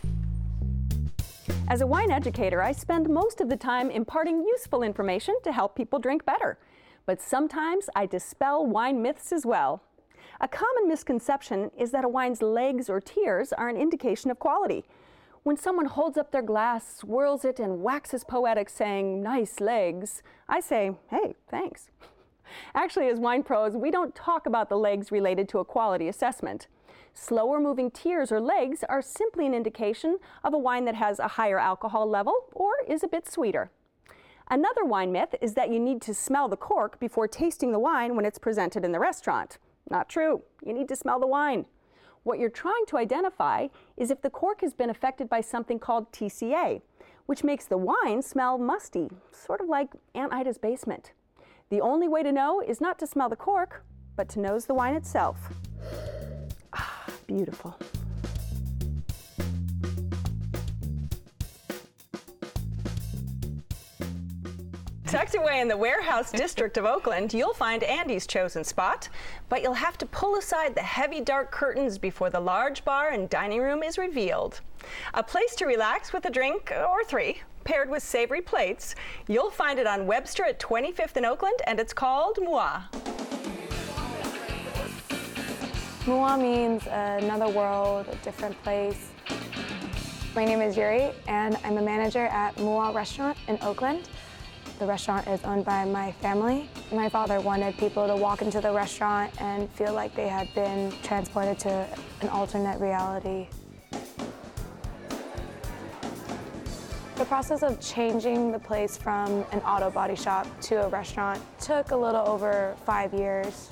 As 1.67 1.81
a 1.81 1.87
wine 1.87 2.13
educator, 2.13 2.63
I 2.63 2.71
spend 2.71 3.09
most 3.09 3.41
of 3.41 3.49
the 3.49 3.57
time 3.57 3.91
imparting 3.91 4.45
useful 4.45 4.85
information 4.85 5.35
to 5.43 5.51
help 5.51 5.75
people 5.75 5.99
drink 5.99 6.25
better. 6.25 6.59
But 7.07 7.21
sometimes 7.21 7.91
I 7.97 8.07
dispel 8.07 8.65
wine 8.65 9.03
myths 9.03 9.33
as 9.33 9.45
well. 9.45 9.83
A 10.41 10.49
common 10.49 10.89
misconception 10.89 11.71
is 11.77 11.91
that 11.91 12.05
a 12.05 12.09
wine's 12.09 12.43
legs 12.43 12.89
or 12.89 13.01
tears 13.01 13.53
are 13.53 13.69
an 13.69 13.77
indication 13.77 14.31
of 14.31 14.39
quality. 14.39 14.85
When 15.43 15.57
someone 15.57 15.87
holds 15.87 16.19
up 16.19 16.31
their 16.31 16.43
glass, 16.43 16.97
swirls 16.97 17.45
it, 17.45 17.59
and 17.59 17.83
waxes 17.83 18.25
poetic 18.25 18.69
saying, 18.69 19.23
nice 19.23 19.61
legs, 19.61 20.23
I 20.49 20.61
say, 20.61 20.93
hey, 21.11 21.35
thanks. 21.51 21.91
Actually, 22.75 23.09
as 23.09 23.19
wine 23.19 23.43
pros, 23.43 23.77
we 23.77 23.91
don't 23.91 24.15
talk 24.15 24.47
about 24.47 24.69
the 24.69 24.77
legs 24.77 25.11
related 25.11 25.49
to 25.51 25.59
a 25.59 25.65
quality 25.65 26.09
assessment. 26.09 26.67
Slower 27.15 27.61
moving 27.61 27.91
tears 27.91 28.31
or 28.31 28.41
legs 28.41 28.85
are 28.89 29.03
simply 29.03 29.47
an 29.47 29.55
indication 29.55 30.19
of 30.45 30.55
a 30.55 30.59
wine 30.59 30.85
that 30.85 30.95
has 30.95 31.19
a 31.19 31.29
higher 31.29 31.59
alcohol 31.59 32.09
level 32.09 32.35
or 32.53 32.73
is 32.87 33.03
a 33.03 33.09
bit 33.09 33.31
sweeter. 33.31 33.71
Another 34.51 34.85
wine 34.85 35.13
myth 35.13 35.35
is 35.43 35.55
that 35.55 35.71
you 35.71 35.79
need 35.79 36.01
to 36.03 36.15
smell 36.15 36.49
the 36.49 36.57
cork 36.57 36.99
before 36.99 37.29
tasting 37.29 37.73
the 37.73 37.79
wine 37.79 38.17
when 38.17 38.25
it's 38.25 38.39
presented 38.39 38.85
in 38.85 38.93
the 38.93 39.01
restaurant. 39.01 39.59
Not 39.91 40.09
true. 40.09 40.43
You 40.65 40.73
need 40.73 40.89
to 40.89 40.97
smell 40.97 41.21
the 41.21 41.27
wine. 41.27 41.67
What 42.23 42.39
you're 42.39 42.51
trying 42.51 42.85
to 42.89 42.99
identify 42.99 43.69
is 43.97 44.11
if 44.11 44.21
the 44.21 44.31
cork 44.31 44.61
has 44.61 44.75
been 44.75 44.91
affected 44.91 45.29
by 45.29 45.41
something 45.41 45.79
called 45.79 46.13
TCA, 46.13 46.83
which 47.27 47.45
makes 47.45 47.65
the 47.65 47.79
wine 47.79 48.23
smell 48.23 48.59
musty, 48.59 49.09
sort 49.33 49.61
of 49.61 49.69
like 49.69 49.89
Aunt 50.15 50.33
Ida's 50.33 50.59
basement. 50.59 51.13
The 51.71 51.81
only 51.81 52.09
way 52.09 52.23
to 52.23 52.33
know 52.33 52.61
is 52.61 52.81
not 52.81 52.99
to 52.99 53.07
smell 53.07 53.29
the 53.29 53.37
cork, 53.37 53.85
but 54.17 54.29
to 54.31 54.41
nose 54.41 54.67
the 54.67 54.75
wine 54.75 54.95
itself. 54.95 55.53
Ah, 56.73 57.07
beautiful. 57.27 57.79
Tucked 65.09 65.37
away 65.37 65.61
in 65.61 65.69
the 65.69 65.77
warehouse 65.77 66.31
district 66.31 66.77
of 66.77 66.85
Oakland, 66.85 67.33
you'll 67.33 67.55
find 67.55 67.83
Andy's 67.83 68.27
chosen 68.27 68.63
spot, 68.63 69.09
but 69.49 69.63
you'll 69.63 69.73
have 69.73 69.97
to 69.97 70.05
pull 70.05 70.37
aside 70.37 70.75
the 70.75 70.83
heavy 70.83 71.23
dark 71.23 71.51
curtains 71.51 71.97
before 71.97 72.29
the 72.29 72.39
large 72.39 72.85
bar 72.85 73.09
and 73.09 73.31
dining 73.31 73.63
room 73.63 73.83
is 73.83 73.97
revealed. 73.97 74.61
A 75.15 75.23
place 75.23 75.55
to 75.57 75.65
relax 75.65 76.13
with 76.13 76.27
a 76.27 76.31
drink 76.31 76.71
or 76.77 77.05
three, 77.05 77.41
paired 77.65 77.89
with 77.89 78.03
savory 78.03 78.43
plates. 78.43 78.95
You'll 79.29 79.51
find 79.51 79.79
it 79.79 79.87
on 79.87 80.07
Webster 80.07 80.45
at 80.45 80.61
25th 80.61 81.17
in 81.17 81.25
Oakland, 81.25 81.59
and 81.67 81.81
it's 81.81 81.95
called 81.95 82.39
Moi. 82.43 82.83
Mua 86.07 86.37
means 86.37 86.87
another 86.87 87.49
world, 87.49 88.07
a 88.09 88.17
different 88.17 88.63
place. 88.63 89.09
My 90.35 90.45
name 90.45 90.61
is 90.61 90.77
Yuri, 90.77 91.13
and 91.27 91.57
I'm 91.65 91.79
a 91.79 91.83
manager 91.83 92.27
at 92.27 92.55
Mua 92.59 92.93
Restaurant 92.93 93.39
in 93.49 93.59
Oakland. 93.63 94.07
The 94.79 94.87
restaurant 94.87 95.27
is 95.27 95.43
owned 95.43 95.65
by 95.65 95.85
my 95.85 96.13
family. 96.13 96.71
My 96.93 97.09
father 97.09 97.41
wanted 97.41 97.77
people 97.79 98.07
to 98.07 98.15
walk 98.15 98.43
into 98.43 98.61
the 98.61 98.73
restaurant 98.73 99.33
and 99.41 99.69
feel 99.71 99.93
like 99.93 100.15
they 100.15 100.29
had 100.29 100.55
been 100.55 100.93
transported 101.03 101.59
to 101.61 101.89
an 102.21 102.29
alternate 102.29 102.79
reality. 102.81 103.49
The 107.17 107.25
process 107.25 107.65
of 107.65 107.81
changing 107.81 108.53
the 108.53 108.61
place 108.61 108.97
from 108.97 109.45
an 109.51 109.59
auto 109.63 109.91
body 109.91 110.15
shop 110.15 110.47
to 110.61 110.87
a 110.87 110.89
restaurant 110.89 111.43
took 111.61 111.91
a 111.91 111.97
little 111.97 112.25
over 112.29 112.77
five 112.87 113.13
years. 113.13 113.71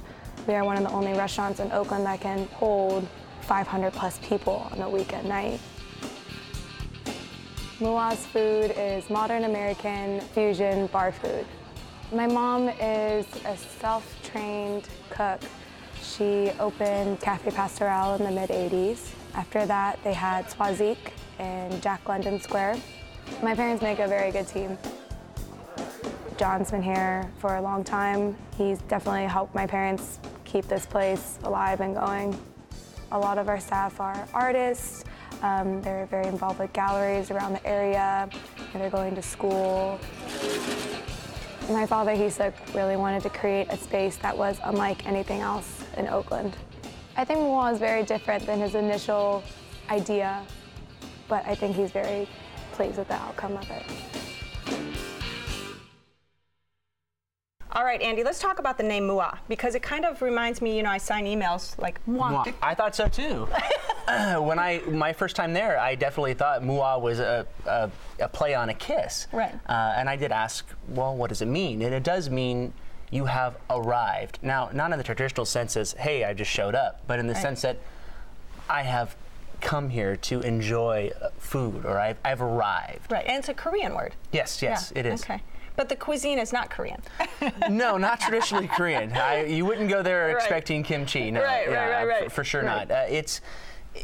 We 0.48 0.54
are 0.54 0.64
one 0.64 0.76
of 0.76 0.82
the 0.82 0.90
only 0.90 1.12
restaurants 1.12 1.60
in 1.60 1.70
Oakland 1.70 2.04
that 2.06 2.20
can 2.20 2.48
hold 2.48 3.06
500 3.42 3.92
plus 3.92 4.18
people 4.24 4.68
on 4.72 4.80
a 4.80 4.90
weekend 4.90 5.28
night. 5.28 5.60
Mua's 7.78 8.24
food 8.24 8.72
is 8.74 9.10
modern 9.10 9.44
American 9.44 10.20
fusion 10.32 10.86
bar 10.86 11.12
food. 11.12 11.44
My 12.10 12.26
mom 12.26 12.70
is 12.70 13.26
a 13.44 13.54
self-trained 13.54 14.88
cook. 15.10 15.42
She 16.00 16.52
opened 16.58 17.20
Cafe 17.20 17.50
Pastoral 17.50 18.14
in 18.14 18.24
the 18.24 18.30
mid-80s. 18.30 19.12
After 19.34 19.66
that, 19.66 20.02
they 20.02 20.14
had 20.14 20.46
Swazik 20.46 20.96
in 21.38 21.78
Jack 21.82 22.08
London 22.08 22.40
Square. 22.40 22.76
My 23.42 23.54
parents 23.54 23.82
make 23.82 23.98
a 23.98 24.08
very 24.08 24.30
good 24.30 24.48
team. 24.48 24.78
John's 26.38 26.70
been 26.70 26.82
here 26.82 27.30
for 27.40 27.56
a 27.56 27.60
long 27.60 27.84
time. 27.84 28.38
He's 28.56 28.78
definitely 28.88 29.26
helped 29.26 29.54
my 29.54 29.66
parents 29.66 30.18
keep 30.44 30.66
this 30.66 30.86
place 30.86 31.38
alive 31.44 31.82
and 31.82 31.94
going. 31.94 32.38
A 33.12 33.18
lot 33.18 33.36
of 33.36 33.50
our 33.50 33.60
staff 33.60 34.00
are 34.00 34.26
artists. 34.32 35.04
Um, 35.42 35.82
they're 35.82 36.06
very 36.06 36.26
involved 36.26 36.58
with 36.58 36.72
galleries 36.72 37.30
around 37.30 37.52
the 37.52 37.66
area, 37.66 38.28
and 38.72 38.82
they're 38.82 38.90
going 38.90 39.14
to 39.14 39.22
school. 39.22 39.98
My 41.70 41.84
father, 41.86 42.12
Hisuk, 42.12 42.52
really 42.74 42.96
wanted 42.96 43.22
to 43.24 43.30
create 43.30 43.68
a 43.70 43.76
space 43.76 44.16
that 44.18 44.36
was 44.36 44.58
unlike 44.64 45.06
anything 45.06 45.40
else 45.40 45.84
in 45.96 46.08
Oakland. 46.08 46.56
I 47.16 47.24
think 47.24 47.40
Mua 47.40 47.72
is 47.72 47.78
very 47.78 48.02
different 48.02 48.46
than 48.46 48.60
his 48.60 48.74
initial 48.74 49.42
idea, 49.90 50.42
but 51.28 51.46
I 51.46 51.54
think 51.54 51.74
he's 51.74 51.90
very 51.90 52.28
pleased 52.72 52.98
with 52.98 53.08
the 53.08 53.14
outcome 53.14 53.56
of 53.56 53.70
it. 53.70 53.82
All 57.72 57.84
right, 57.84 58.00
Andy, 58.00 58.22
let's 58.22 58.38
talk 58.38 58.58
about 58.58 58.78
the 58.78 58.84
name 58.84 59.06
Mua 59.06 59.38
because 59.48 59.74
it 59.74 59.82
kind 59.82 60.04
of 60.06 60.22
reminds 60.22 60.62
me, 60.62 60.76
you 60.76 60.82
know, 60.82 60.90
I 60.90 60.98
sign 60.98 61.26
emails 61.26 61.78
like 61.78 62.00
Mua. 62.06 62.52
I 62.62 62.74
thought 62.74 62.94
so 62.94 63.08
too. 63.08 63.48
when 64.40 64.58
I 64.58 64.80
my 64.88 65.12
first 65.12 65.36
time 65.36 65.52
there, 65.52 65.78
I 65.78 65.94
definitely 65.94 66.34
thought 66.34 66.62
Mua 66.62 66.98
was 67.00 67.18
a, 67.18 67.46
a, 67.66 67.90
a 68.20 68.28
play 68.28 68.54
on 68.54 68.68
a 68.68 68.74
kiss. 68.74 69.26
Right. 69.32 69.54
Uh, 69.68 69.94
and 69.96 70.08
I 70.08 70.16
did 70.16 70.32
ask, 70.32 70.66
well, 70.88 71.16
what 71.16 71.28
does 71.28 71.42
it 71.42 71.46
mean? 71.48 71.82
And 71.82 71.94
it 71.94 72.02
does 72.02 72.30
mean 72.30 72.72
you 73.10 73.24
have 73.26 73.56
arrived. 73.70 74.38
Now, 74.42 74.70
not 74.72 74.92
in 74.92 74.98
the 74.98 75.04
traditional 75.04 75.44
sense 75.46 75.76
as, 75.76 75.92
hey, 75.92 76.24
I 76.24 76.34
just 76.34 76.50
showed 76.50 76.74
up, 76.74 77.00
but 77.06 77.18
in 77.18 77.26
the 77.26 77.34
Right. 77.34 77.42
sense 77.42 77.62
that 77.62 77.78
I 78.68 78.82
have 78.82 79.16
come 79.60 79.88
here 79.88 80.16
to 80.16 80.40
enjoy 80.40 81.10
uh, 81.22 81.30
food 81.38 81.84
or 81.86 81.98
I've, 81.98 82.18
I've 82.24 82.42
arrived. 82.42 83.10
Right, 83.10 83.24
and 83.26 83.38
it's 83.38 83.48
a 83.48 83.54
Korean 83.54 83.94
word. 83.94 84.14
Yes, 84.32 84.60
yes, 84.60 84.92
Yeah, 84.94 85.00
it 85.00 85.06
is. 85.06 85.22
Okay. 85.22 85.40
But 85.76 85.88
the 85.88 85.96
cuisine 85.96 86.38
is 86.38 86.52
not 86.52 86.70
Korean. 86.70 87.00
no, 87.70 87.96
not 87.96 88.18
traditionally 88.20 88.66
Korean. 88.68 89.12
I, 89.12 89.44
you 89.44 89.64
wouldn't 89.64 89.88
go 89.90 90.02
there 90.02 90.26
Right. 90.28 90.36
expecting 90.36 90.82
kimchi. 90.82 91.30
No, 91.30 91.42
Right, 91.42 91.68
right, 91.68 91.90
right, 91.90 92.04
right. 92.06 92.24
For, 92.24 92.30
for 92.30 92.44
sure 92.44 92.62
Right. 92.62 92.88
not. 92.88 92.90
Uh, 92.90 93.04
it's 93.08 93.40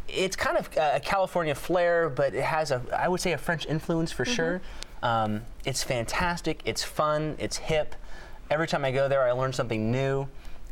it's 0.09 0.37
kind 0.37 0.57
of 0.57 0.69
a 0.77 1.01
California 1.01 1.55
flair, 1.55 2.09
but 2.09 2.35
it 2.35 2.45
has 2.45 2.71
a 2.71 2.81
I 2.97 3.09
would 3.09 3.21
say 3.21 3.33
a 3.33 3.39
French 3.39 3.67
influence 3.67 4.13
for 4.13 4.25
Mm-hmm. 4.25 4.35
sure. 4.35 4.61
Um, 5.03 5.43
it's 5.65 5.83
fantastic. 5.83 6.61
It's 6.65 6.85
fun. 6.85 7.35
It's 7.39 7.57
hip. 7.57 7.95
Every 8.51 8.69
time 8.69 8.85
I 8.85 8.93
go 8.93 9.09
there, 9.09 9.23
I 9.25 9.33
learn 9.33 9.53
something 9.53 9.91
new. 9.91 10.29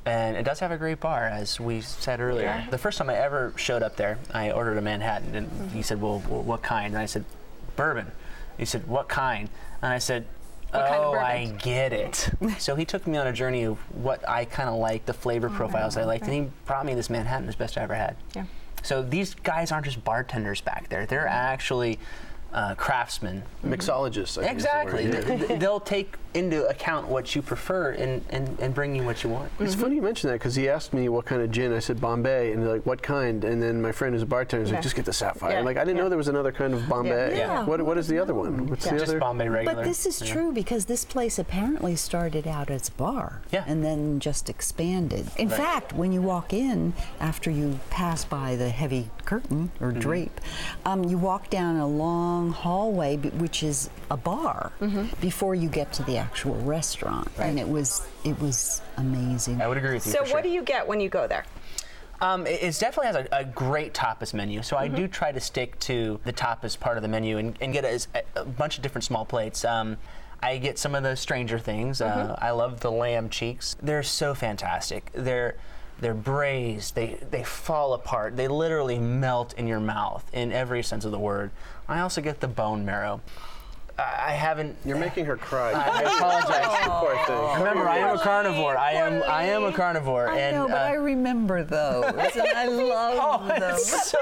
And 0.06 0.36
it 0.36 0.44
does 0.44 0.60
have 0.60 0.70
a 0.70 0.78
great 0.78 1.00
bar, 1.00 1.24
as 1.26 1.58
we 1.60 1.80
said 1.82 2.20
earlier. 2.20 2.44
Yeah. 2.46 2.70
The 2.70 2.78
first 2.78 2.96
time 2.96 3.10
I 3.10 3.16
ever 3.16 3.52
showed 3.56 3.82
up 3.82 3.96
there, 3.96 4.18
I 4.32 4.50
ordered 4.52 4.78
a 4.78 4.80
Manhattan, 4.82 5.34
and 5.34 5.48
Mm-hmm. 5.50 5.68
he 5.76 5.82
said, 5.82 6.00
"Well, 6.00 6.20
wh- 6.20 6.46
what 6.46 6.62
kind?" 6.62 6.94
And 6.94 6.98
I 7.02 7.06
said, 7.06 7.24
"Bourbon." 7.76 8.10
He 8.56 8.64
said, 8.64 8.86
"What 8.86 9.08
kind?" 9.08 9.48
And 9.82 9.92
I 9.92 9.98
said, 9.98 10.24
What 10.70 10.86
kind 10.88 11.02
of 11.02 11.14
oh. 11.14 11.18
I 11.18 11.52
get 11.62 11.92
it. 11.92 12.30
so 12.58 12.76
he 12.76 12.84
took 12.84 13.06
me 13.06 13.18
on 13.18 13.26
a 13.26 13.32
journey 13.32 13.64
of 13.64 13.76
what 13.94 14.26
I 14.28 14.44
kind 14.44 14.68
of 14.68 14.76
like, 14.76 15.04
the 15.04 15.12
flavor 15.12 15.50
profiles 15.50 15.96
I 15.96 16.04
liked, 16.04 16.24
and 16.24 16.32
he 16.32 16.46
brought 16.64 16.86
me 16.86 16.94
this 16.94 17.10
Manhattan, 17.10 17.46
the 17.46 17.52
best 17.54 17.76
I 17.76 17.82
ever 17.82 17.94
had. 17.94 18.16
Yeah. 18.36 18.44
So 18.82 19.02
these 19.02 19.34
guys 19.34 19.72
aren't 19.72 19.86
just 19.86 20.04
bartenders 20.04 20.60
back 20.60 20.88
there; 20.88 21.06
they're 21.06 21.28
actually 21.28 21.98
uh, 22.52 22.74
craftsmen, 22.74 23.42
Mixologists. 23.64 24.38
I 24.38 24.46
think 24.46 24.58
is 24.58 24.64
the 24.64 24.68
Exactly. 24.70 25.04
word, 25.06 25.14
yeah. 25.14 25.20
Th- 25.20 25.46
th- 25.48 25.60
They'll 25.60 25.80
take 25.80 26.16
into 26.34 26.64
account 26.68 27.08
what 27.08 27.34
you 27.34 27.42
prefer 27.42 27.90
and, 27.90 28.24
and, 28.30 28.56
and 28.60 28.72
bring 28.72 28.94
you 28.94 29.02
what 29.02 29.24
you 29.24 29.30
want. 29.30 29.50
It's 29.58 29.74
funny 29.74 29.96
you 29.96 30.02
mention 30.02 30.28
that 30.30 30.34
because 30.34 30.54
he 30.54 30.68
asked 30.68 30.92
me 30.94 31.08
what 31.08 31.24
kind 31.26 31.42
of 31.42 31.50
gin. 31.50 31.72
I 31.72 31.80
said 31.80 32.00
Bombay, 32.00 32.52
and 32.52 32.62
they're 32.62 32.72
like, 32.74 32.86
"What 32.86 33.02
kind?" 33.02 33.42
And 33.44 33.60
then 33.60 33.82
my 33.82 33.90
friend 33.90 34.14
who's 34.14 34.22
a 34.22 34.26
bartender 34.26 34.60
was 34.62 34.70
Yeah. 34.70 34.76
like, 34.76 34.82
"Just 34.84 34.94
get 34.94 35.04
the 35.04 35.12
Sapphire." 35.12 35.50
Yeah. 35.52 35.58
I'm 35.58 35.64
like, 35.64 35.76
I 35.76 35.80
didn't 35.80 35.96
Yeah. 35.96 36.04
know 36.04 36.08
there 36.08 36.18
was 36.18 36.28
another 36.28 36.52
kind 36.52 36.72
of 36.74 36.88
Bombay. 36.88 37.36
Yeah. 37.36 37.64
What, 37.64 37.82
what 37.82 37.98
is 37.98 38.06
the 38.06 38.18
other 38.18 38.34
one? 38.34 38.68
What's 38.68 38.84
the 38.84 38.92
Just 38.98 39.08
other? 39.10 39.18
Bombay 39.18 39.48
regular. 39.48 39.74
But 39.76 39.84
this 39.84 40.06
is 40.06 40.20
Yeah. 40.22 40.32
true 40.32 40.52
because 40.52 40.84
this 40.84 41.04
place 41.04 41.36
apparently 41.38 41.96
started 41.96 42.46
out 42.46 42.70
as 42.70 42.88
a 42.88 42.92
bar 42.92 43.42
Yeah. 43.50 43.64
and 43.66 43.84
then 43.84 44.20
just 44.20 44.48
expanded. 44.48 45.26
In 45.36 45.48
Right. 45.48 45.56
fact, 45.56 45.92
when 45.94 46.12
you 46.12 46.22
walk 46.22 46.52
in, 46.52 46.92
after 47.20 47.50
you 47.50 47.80
pass 47.90 48.24
by 48.24 48.54
the 48.54 48.68
heavy 48.70 49.10
curtain 49.24 49.72
or 49.80 49.88
Mm-hmm. 49.90 49.98
drape, 50.00 50.40
um, 50.86 51.02
you 51.04 51.18
walk 51.18 51.50
down 51.50 51.76
a 51.76 51.86
long 51.88 52.39
hallway, 52.48 53.16
which 53.18 53.62
is 53.62 53.90
a 54.10 54.16
bar, 54.16 54.72
before 55.20 55.54
you 55.54 55.68
get 55.68 55.92
to 55.92 56.02
the 56.04 56.16
actual 56.16 56.54
restaurant. 56.62 57.28
And 57.38 57.58
it 57.58 57.68
was 57.68 58.06
it 58.24 58.40
was 58.40 58.80
amazing. 58.96 59.60
I 59.60 59.68
would 59.68 59.76
agree 59.76 59.92
with 59.92 60.06
you. 60.06 60.12
So 60.12 60.20
for 60.20 60.26
sure. 60.26 60.34
what 60.36 60.44
do 60.44 60.48
you 60.48 60.62
get 60.62 60.88
when 60.88 60.98
you 61.00 61.10
go 61.10 61.26
there? 61.26 61.44
Um, 62.22 62.46
it 62.46 62.62
it's 62.62 62.78
definitely 62.78 63.06
has 63.12 63.16
a, 63.16 63.28
a 63.40 63.44
great 63.44 63.92
tapas 63.92 64.32
menu, 64.32 64.62
so 64.62 64.76
I 64.76 64.86
Mm-hmm. 64.86 64.96
do 64.96 65.08
try 65.08 65.30
to 65.32 65.40
stick 65.40 65.78
to 65.80 66.18
the 66.24 66.32
tapas 66.32 66.78
part 66.80 66.96
of 66.96 67.02
the 67.02 67.08
menu 67.08 67.36
and, 67.38 67.56
and 67.60 67.72
get 67.72 67.84
a, 67.84 68.22
a 68.36 68.44
bunch 68.46 68.76
of 68.78 68.82
different 68.82 69.04
small 69.04 69.24
plates. 69.26 69.64
Um, 69.64 69.96
I 70.42 70.56
get 70.56 70.78
some 70.78 70.94
of 70.94 71.02
the 71.02 71.16
Stranger 71.16 71.58
Things. 71.58 72.00
Uh, 72.00 72.08
Mm-hmm. 72.10 72.44
I 72.44 72.50
love 72.52 72.80
the 72.80 72.90
lamb 72.90 73.28
cheeks. 73.28 73.76
They're 73.82 74.02
so 74.02 74.34
fantastic. 74.34 75.10
They're 75.12 75.56
they're 76.00 76.14
braised. 76.14 76.94
They 76.94 77.18
they 77.30 77.44
fall 77.44 77.92
apart. 77.94 78.36
They 78.36 78.48
literally 78.48 78.98
melt 78.98 79.52
in 79.54 79.66
your 79.66 79.80
mouth 79.80 80.24
in 80.32 80.52
every 80.52 80.82
sense 80.82 81.04
of 81.04 81.12
the 81.12 81.18
word. 81.18 81.50
I 81.88 82.00
also 82.00 82.20
get 82.20 82.40
the 82.40 82.48
bone 82.48 82.84
marrow. 82.84 83.20
I 84.00 84.30
I 84.30 84.32
haven't. 84.32 84.76
You're 84.84 84.96
making 84.98 85.24
her 85.26 85.36
cry. 85.36 85.72
I, 85.72 86.02
I 86.02 86.02
apologize. 86.02 86.66
Poor 87.00 87.16
thing. 87.26 87.58
Remember, 87.64 87.88
I 87.88 87.98
am 87.98 88.16
a 88.16 88.20
carnivore. 88.20 88.76
I 88.78 88.92
am 88.92 89.22
I 89.28 89.44
am 89.44 89.64
a 89.64 89.72
carnivore, 89.72 90.28
I 90.28 90.38
and 90.38 90.56
know, 90.56 90.68
but 90.68 90.76
uh, 90.76 90.80
I 90.80 90.92
remember 90.94 91.62
those, 91.64 92.04
and 92.36 92.48
I 92.56 92.66
love 92.66 93.18
Oh, 93.42 93.48
them. 93.48 93.74
it's 93.74 94.10
so 94.10 94.18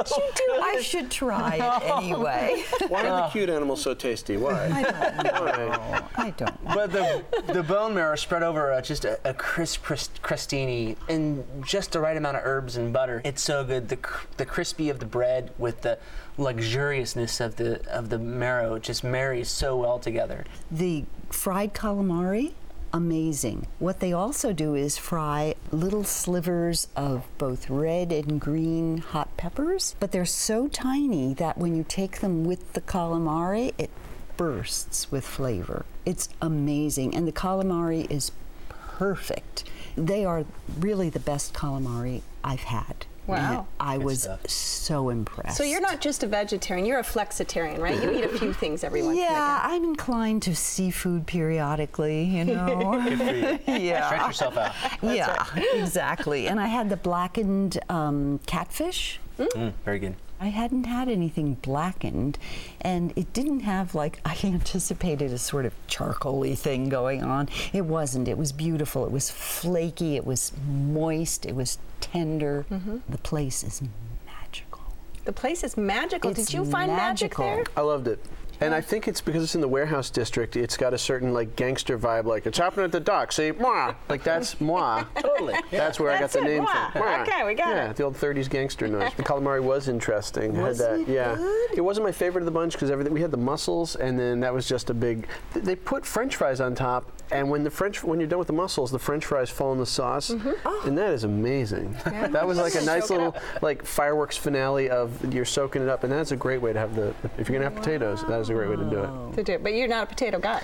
I 0.62 0.80
should 0.82 1.10
try 1.10 1.56
it 1.56 1.82
anyway. 1.96 2.64
Why 2.88 3.06
are 3.08 3.22
the 3.22 3.28
cute 3.28 3.50
animals 3.50 3.82
so 3.82 3.94
tasty? 3.94 4.36
Why? 4.36 4.66
I 4.68 5.22
don't 5.22 5.44
know. 5.46 6.08
I 6.16 6.30
don't. 6.30 6.64
know. 6.64 6.74
But 6.74 6.92
the 6.92 7.24
the 7.52 7.62
bone 7.62 7.94
marrow 7.94 8.16
spread 8.16 8.42
over 8.42 8.72
uh, 8.72 8.80
just 8.80 9.04
a, 9.04 9.18
a 9.28 9.34
crisp 9.34 9.82
crust- 9.82 10.22
crostini 10.22 10.96
and 11.08 11.44
just 11.64 11.92
the 11.92 12.00
right 12.00 12.16
amount 12.16 12.36
of 12.36 12.42
herbs 12.44 12.76
and 12.76 12.92
butter. 12.92 13.20
It's 13.24 13.42
so 13.42 13.64
good. 13.64 13.88
The 13.88 13.96
cr- 13.96 14.26
the 14.36 14.46
crispy 14.46 14.88
of 14.90 14.98
the 15.00 15.06
bread 15.06 15.52
with 15.58 15.82
the 15.82 15.98
luxuriousness 16.38 17.40
of 17.44 17.56
the 17.56 17.84
of 17.90 18.08
the 18.10 18.18
marrow 18.18 18.78
just 18.78 19.02
marries 19.04 19.48
so 19.48 19.67
well 19.76 19.98
together. 19.98 20.44
The 20.70 21.04
fried 21.31 21.74
calamari, 21.74 22.52
amazing. 22.92 23.66
What 23.78 24.00
they 24.00 24.12
also 24.12 24.52
do 24.52 24.74
is 24.74 24.96
fry 24.98 25.54
little 25.70 26.04
slivers 26.04 26.88
of 26.96 27.26
both 27.38 27.68
red 27.68 28.12
and 28.12 28.40
green 28.40 28.98
hot 28.98 29.37
peppers, 29.37 29.94
but 30.00 30.12
they're 30.12 30.24
so 30.24 30.68
tiny 30.68 31.35
that 31.35 31.59
when 31.59 31.76
you 31.76 31.85
take 31.87 32.20
them 32.20 32.44
with 32.44 32.72
the 32.72 32.81
calamari, 32.81 33.74
it 33.78 33.90
bursts 34.37 35.11
with 35.11 35.26
flavor. 35.26 35.85
It's 36.07 36.28
amazing. 36.40 37.14
And 37.14 37.26
the 37.26 37.33
calamari 37.33 38.11
is 38.11 38.33
perfect. 38.68 39.64
They 39.96 40.24
are 40.24 40.44
really 40.78 41.11
the 41.11 41.20
best 41.20 41.52
calamari 41.52 42.22
I've 42.42 42.61
had. 42.61 43.07
Wow. 43.28 43.66
I 43.78 43.96
Good 43.98 44.04
was 44.06 44.22
stuff. 44.22 44.48
so 44.48 45.10
impressed. 45.10 45.56
So 45.58 45.62
you're 45.62 45.80
not 45.82 46.00
just 46.00 46.22
a 46.22 46.26
vegetarian, 46.26 46.86
you're 46.86 46.98
a 46.98 47.04
flexitarian, 47.04 47.78
right? 47.78 48.02
You 48.02 48.10
eat 48.10 48.24
a 48.24 48.28
few 48.38 48.52
things 48.54 48.82
every 48.82 49.02
once 49.02 49.18
in 49.18 49.22
a 49.22 49.26
Yeah, 49.26 49.58
while. 49.62 49.74
I'm 49.74 49.84
inclined 49.84 50.42
to 50.44 50.56
seafood 50.56 51.26
periodically, 51.26 52.24
you 52.24 52.44
know. 52.46 53.00
Good 53.04 53.18
for 53.18 53.34
you. 53.34 53.58
yeah. 53.78 54.06
Stretch 54.06 54.26
yourself 54.28 54.56
out. 54.56 54.74
yeah, 55.02 55.44
exactly. 55.74 56.48
And 56.48 56.58
I 56.58 56.66
had 56.68 56.88
the 56.88 56.96
blackened 56.96 57.78
um, 57.90 58.40
catfish. 58.46 59.20
Mm, 59.38 59.72
very 59.84 59.98
good. 59.98 60.16
I 60.40 60.48
hadn't 60.48 60.85
had 60.85 61.09
anything 61.09 61.55
blackened, 61.55 62.38
and 62.81 63.12
it 63.16 63.33
didn't 63.33 63.61
have 63.61 63.94
like 63.94 64.20
I 64.24 64.37
anticipated 64.44 65.33
a 65.33 65.38
sort 65.38 65.66
of 65.66 65.74
charcoaly 65.88 66.57
thing 66.57 66.88
going 66.88 67.22
on. 67.22 67.48
It 67.72 67.85
wasn't. 67.87 68.29
It 68.29 68.38
was 68.38 68.53
beautiful. 68.53 69.05
It 69.05 69.12
was 69.12 69.31
flaky. 69.31 70.16
It 70.16 70.24
was 70.24 70.53
moist. 70.68 71.46
It 71.46 71.55
was 71.55 71.79
tender. 72.01 72.66
Mm-hmm. 72.70 72.98
The 73.09 73.18
place 73.18 73.64
is 73.64 73.83
magical. 74.27 74.83
The 75.24 75.33
place 75.33 75.64
is 75.64 75.77
magical. 75.77 76.31
It's 76.31 76.46
Did 76.46 76.55
you 76.55 76.64
find 76.64 76.92
magical. 76.92 77.44
magic 77.44 77.70
I 77.77 77.81
loved 77.81 78.09
it. 78.09 78.24
And 78.60 78.74
I 78.74 78.80
think 78.80 79.06
it's 79.08 79.20
because 79.20 79.42
it's 79.44 79.54
in 79.54 79.60
the 79.60 79.68
warehouse 79.68 80.10
district. 80.10 80.56
It's 80.56 80.76
got 80.76 80.92
a 80.94 80.98
certain 80.98 81.32
like 81.32 81.54
gangster 81.56 81.98
vibe, 81.98 82.24
like 82.24 82.46
it's 82.46 82.58
happening 82.58 82.84
at 82.84 82.92
the 82.92 83.00
dock. 83.00 83.32
See, 83.32 83.52
moi, 83.52 83.94
like 84.08 84.24
that's 84.24 84.60
moi. 84.60 85.04
Totally. 85.18 85.54
That's 85.70 86.00
where 86.00 86.10
That's 86.18 86.34
I 86.36 86.40
got 86.40 86.46
the 86.46 86.50
it, 86.50 86.54
name 86.54 86.62
moi. 86.64 86.90
from. 86.90 87.02
Moi. 87.02 87.22
Okay, 87.22 87.44
we 87.46 87.54
got 87.54 87.68
yeah, 87.68 87.90
it. 87.90 87.96
the 87.96 88.02
old 88.02 88.16
'30s 88.16 88.48
gangster 88.50 88.88
noise. 88.88 89.12
The 89.16 89.22
calamari 89.22 89.62
was 89.62 89.88
interesting. 89.88 90.60
Was 90.60 90.78
had 90.78 90.86
that, 90.86 91.00
it 91.00 91.08
yeah. 91.08 91.34
good? 91.36 91.70
It 91.78 91.80
wasn't 91.82 92.06
my 92.06 92.12
favorite 92.12 92.42
of 92.42 92.46
the 92.46 92.50
bunch 92.52 92.72
because 92.72 92.90
everything 92.90 93.12
we 93.12 93.20
had 93.20 93.30
the 93.30 93.36
mussels, 93.36 93.96
and 93.96 94.18
then 94.18 94.40
that 94.40 94.52
was 94.52 94.66
just 94.66 94.90
a 94.90 94.94
big. 94.94 95.28
th- 95.54 95.64
They 95.64 95.76
put 95.76 96.04
French 96.04 96.36
fries 96.36 96.60
on 96.60 96.74
top, 96.74 97.10
and 97.30 97.48
when 97.50 97.62
the 97.64 97.70
French 97.70 98.02
when 98.02 98.18
you're 98.18 98.28
done 98.28 98.38
with 98.38 98.48
the 98.48 98.52
mussels, 98.54 98.90
the 98.90 98.98
French 98.98 99.24
fries 99.24 99.50
fall 99.50 99.72
in 99.72 99.78
the 99.78 99.86
sauce, 99.86 100.30
Mm-hmm. 100.30 100.88
and 100.88 100.98
that 100.98 101.10
is 101.12 101.24
amazing. 101.24 101.92
that 102.04 102.46
was 102.46 102.58
like 102.58 102.74
a 102.74 102.80
nice 102.84 103.08
little 103.10 103.36
like 103.62 103.84
fireworks 103.84 104.36
finale 104.36 104.90
of 104.90 105.32
you're 105.32 105.44
soaking 105.44 105.82
it 105.82 105.88
up, 105.88 106.02
and 106.04 106.12
that's 106.12 106.32
a 106.32 106.36
great 106.36 106.60
way 106.60 106.72
to 106.72 106.78
have 106.78 106.96
the. 106.96 107.14
If 107.38 107.48
you're 107.48 107.58
gonna 107.58 107.70
have 107.70 107.74
potatoes, 107.76 108.24
that 108.26 108.40
is 108.40 108.47
a 108.50 108.54
great 108.54 108.70
way 108.70 108.76
to 108.76 108.84
do 108.90 108.98
it. 109.04 109.37
To 109.37 109.42
do, 109.44 109.52
it. 109.52 109.62
but 109.62 109.74
you're 109.74 109.88
not 109.88 110.04
a 110.04 110.06
potato 110.06 110.38
guy. 110.38 110.62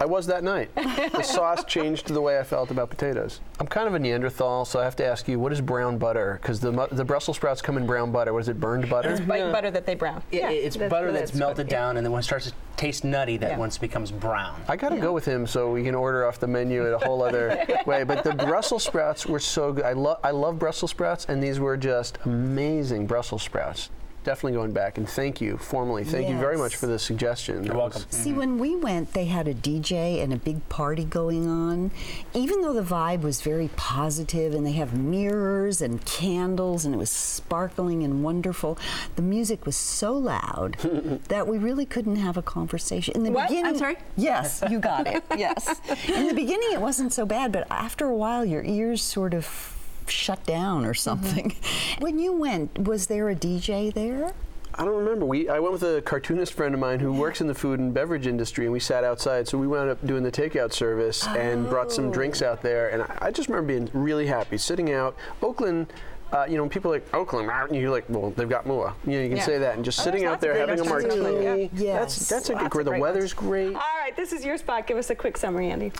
I 0.00 0.04
was 0.06 0.28
that 0.28 0.44
night. 0.44 0.72
the 0.76 1.22
sauce 1.22 1.64
changed 1.64 2.06
the 2.06 2.20
way 2.20 2.38
I 2.38 2.44
felt 2.44 2.70
about 2.70 2.88
potatoes. 2.88 3.40
I'm 3.58 3.66
kind 3.66 3.88
of 3.88 3.94
a 3.94 3.98
Neanderthal, 3.98 4.64
so 4.64 4.78
I 4.78 4.84
have 4.84 4.94
to 4.96 5.04
ask 5.04 5.26
you, 5.26 5.40
what 5.40 5.52
is 5.52 5.60
brown 5.60 5.98
butter? 5.98 6.38
Because 6.40 6.60
the, 6.60 6.70
the 6.92 7.04
Brussels 7.04 7.36
sprouts 7.36 7.60
come 7.60 7.76
in 7.76 7.84
brown 7.84 8.12
butter. 8.12 8.32
Was 8.32 8.48
it 8.48 8.60
burned 8.60 8.88
butter? 8.88 9.10
It's 9.10 9.20
white 9.22 9.50
butter 9.50 9.72
that 9.72 9.86
they 9.86 9.96
brown. 9.96 10.22
It- 10.30 10.36
it's 10.44 10.76
butter 10.76 11.10
that's 11.10 11.34
melted 11.34 11.66
yeah. 11.66 11.78
down, 11.78 11.96
and 11.96 12.06
then 12.06 12.12
when 12.12 12.20
it 12.20 12.22
starts 12.22 12.46
to 12.46 12.52
taste 12.76 13.02
nutty, 13.02 13.38
that 13.38 13.50
Yeah. 13.52 13.58
once 13.58 13.76
becomes 13.76 14.12
brown. 14.12 14.60
I 14.68 14.76
got 14.76 14.90
to 14.90 14.98
go 14.98 15.12
with 15.12 15.24
him 15.24 15.48
so 15.48 15.72
we 15.72 15.82
can 15.82 15.96
order 15.96 16.26
off 16.28 16.38
the 16.38 16.46
menu 16.46 16.86
in 16.86 16.92
a 16.94 16.98
whole 16.98 17.20
other 17.20 17.66
way. 17.86 18.04
But 18.04 18.22
the 18.22 18.34
Brussels 18.34 18.84
sprouts 18.84 19.26
were 19.26 19.40
so 19.40 19.72
good. 19.72 19.84
I, 19.84 19.94
love 19.94 20.20
I 20.22 20.30
love 20.30 20.60
Brussels 20.60 20.92
sprouts, 20.92 21.24
and 21.28 21.42
these 21.42 21.58
were 21.58 21.76
just 21.76 22.18
amazing 22.24 23.08
Brussels 23.08 23.42
sprouts. 23.42 23.90
Definitely 24.28 24.52
going 24.58 24.72
back. 24.72 24.98
And 24.98 25.08
thank 25.08 25.40
you 25.40 25.56
formally. 25.56 26.04
Thank 26.04 26.28
you 26.28 26.36
very 26.36 26.58
much 26.58 26.76
for 26.76 26.86
the 26.86 26.98
suggestion. 26.98 27.64
You're 27.64 27.72
That 27.72 27.76
welcome. 27.78 28.02
was- 28.10 28.18
See, 28.18 28.28
mm-hmm. 28.28 28.38
when 28.38 28.58
we 28.58 28.76
went, 28.76 29.14
they 29.14 29.24
had 29.24 29.48
a 29.48 29.54
DJ 29.54 30.22
and 30.22 30.34
a 30.34 30.36
big 30.36 30.68
party 30.68 31.02
going 31.04 31.48
on. 31.48 31.90
Even 32.34 32.60
though 32.60 32.74
the 32.74 32.82
vibe 32.82 33.22
was 33.22 33.40
very 33.40 33.70
positive 33.76 34.52
and 34.52 34.66
they 34.66 34.72
have 34.72 34.92
mirrors 34.92 35.80
and 35.80 36.04
candles 36.04 36.84
and 36.84 36.94
it 36.94 36.98
was 36.98 37.08
sparkling 37.10 38.02
and 38.02 38.22
wonderful, 38.22 38.76
the 39.16 39.22
music 39.22 39.64
was 39.64 39.76
so 39.76 40.12
loud 40.12 40.74
that 41.28 41.46
we 41.48 41.56
really 41.56 41.86
couldn't 41.86 42.16
have 42.16 42.36
a 42.36 42.42
conversation. 42.42 43.14
In 43.16 43.22
the 43.22 43.30
What? 43.30 43.50
I'm 43.50 43.78
sorry? 43.78 43.96
Yes, 44.18 44.62
you 44.68 44.78
got 44.78 45.06
it. 45.06 45.24
yes. 45.38 45.80
In 46.06 46.28
the 46.28 46.34
beginning, 46.34 46.68
it 46.72 46.82
wasn't 46.82 47.14
so 47.14 47.24
bad, 47.24 47.50
but 47.50 47.66
after 47.70 48.04
a 48.04 48.14
while, 48.14 48.44
your 48.44 48.62
ears 48.62 49.00
sort 49.00 49.32
of 49.32 49.74
shut 50.10 50.44
down 50.44 50.84
or 50.84 50.94
something. 50.94 51.54
When 52.00 52.18
you 52.18 52.32
went, 52.32 52.86
was 52.86 53.06
there 53.06 53.28
a 53.28 53.34
DJ 53.34 53.92
there? 53.92 54.32
I 54.74 54.84
don't 54.84 54.96
remember. 54.96 55.24
We 55.26 55.48
I 55.48 55.58
went 55.58 55.72
with 55.72 55.82
a 55.82 56.00
cartoonist 56.02 56.52
friend 56.52 56.72
of 56.72 56.78
mine 56.80 57.00
who 57.00 57.12
works 57.12 57.40
in 57.40 57.48
the 57.48 57.54
food 57.54 57.80
and 57.80 57.92
beverage 57.92 58.28
industry, 58.28 58.64
and 58.66 58.72
we 58.72 58.78
sat 58.78 59.02
outside. 59.02 59.48
So 59.48 59.58
we 59.58 59.66
wound 59.66 59.90
up 59.90 60.06
doing 60.06 60.22
the 60.22 60.30
takeout 60.30 60.72
service 60.72 61.26
and 61.26 61.68
brought 61.68 61.90
some 61.90 62.12
drinks 62.12 62.42
out 62.42 62.62
there. 62.62 62.90
And 62.90 63.02
I, 63.02 63.18
I 63.22 63.30
just 63.32 63.48
remember 63.48 63.66
being 63.72 63.90
really 63.92 64.26
happy 64.26 64.56
sitting 64.58 64.92
out. 64.92 65.16
Oakland. 65.42 65.92
Uh, 66.30 66.44
you 66.46 66.56
know, 66.58 66.62
when 66.62 66.68
people 66.68 66.92
are 66.92 66.96
like 66.98 67.14
Oakland, 67.14 67.50
and 67.50 67.74
you're 67.74 67.90
like, 67.90 68.04
well, 68.10 68.30
they've 68.36 68.50
got 68.50 68.66
Mua. 68.66 68.92
You 69.06 69.12
know, 69.12 69.20
you 69.22 69.28
can 69.28 69.38
Yeah. 69.38 69.44
say 69.44 69.56
that, 69.58 69.76
and 69.76 69.84
just 69.84 69.98
Oh, 69.98 70.02
sitting 70.02 70.26
out 70.26 70.42
there 70.42 70.52
having 70.58 70.78
a 70.78 70.82
restaurants 70.82 71.06
in 71.06 71.20
Oakland, 71.22 71.34
martini. 71.46 71.70
yeah. 71.74 71.98
That's 72.00 72.28
that's 72.28 72.50
a 72.50 72.52
Lots 72.52 72.64
good. 72.64 72.74
Where 72.74 72.84
the 72.84 72.90
great 72.90 73.00
weather's 73.00 73.32
great. 73.32 73.68
All 73.74 73.80
right, 73.98 74.14
this 74.14 74.34
is 74.34 74.44
your 74.44 74.58
spot. 74.58 74.86
Give 74.86 74.98
us 74.98 75.08
a 75.08 75.14
quick 75.14 75.38
summary, 75.38 75.70
Andy. 75.70 75.90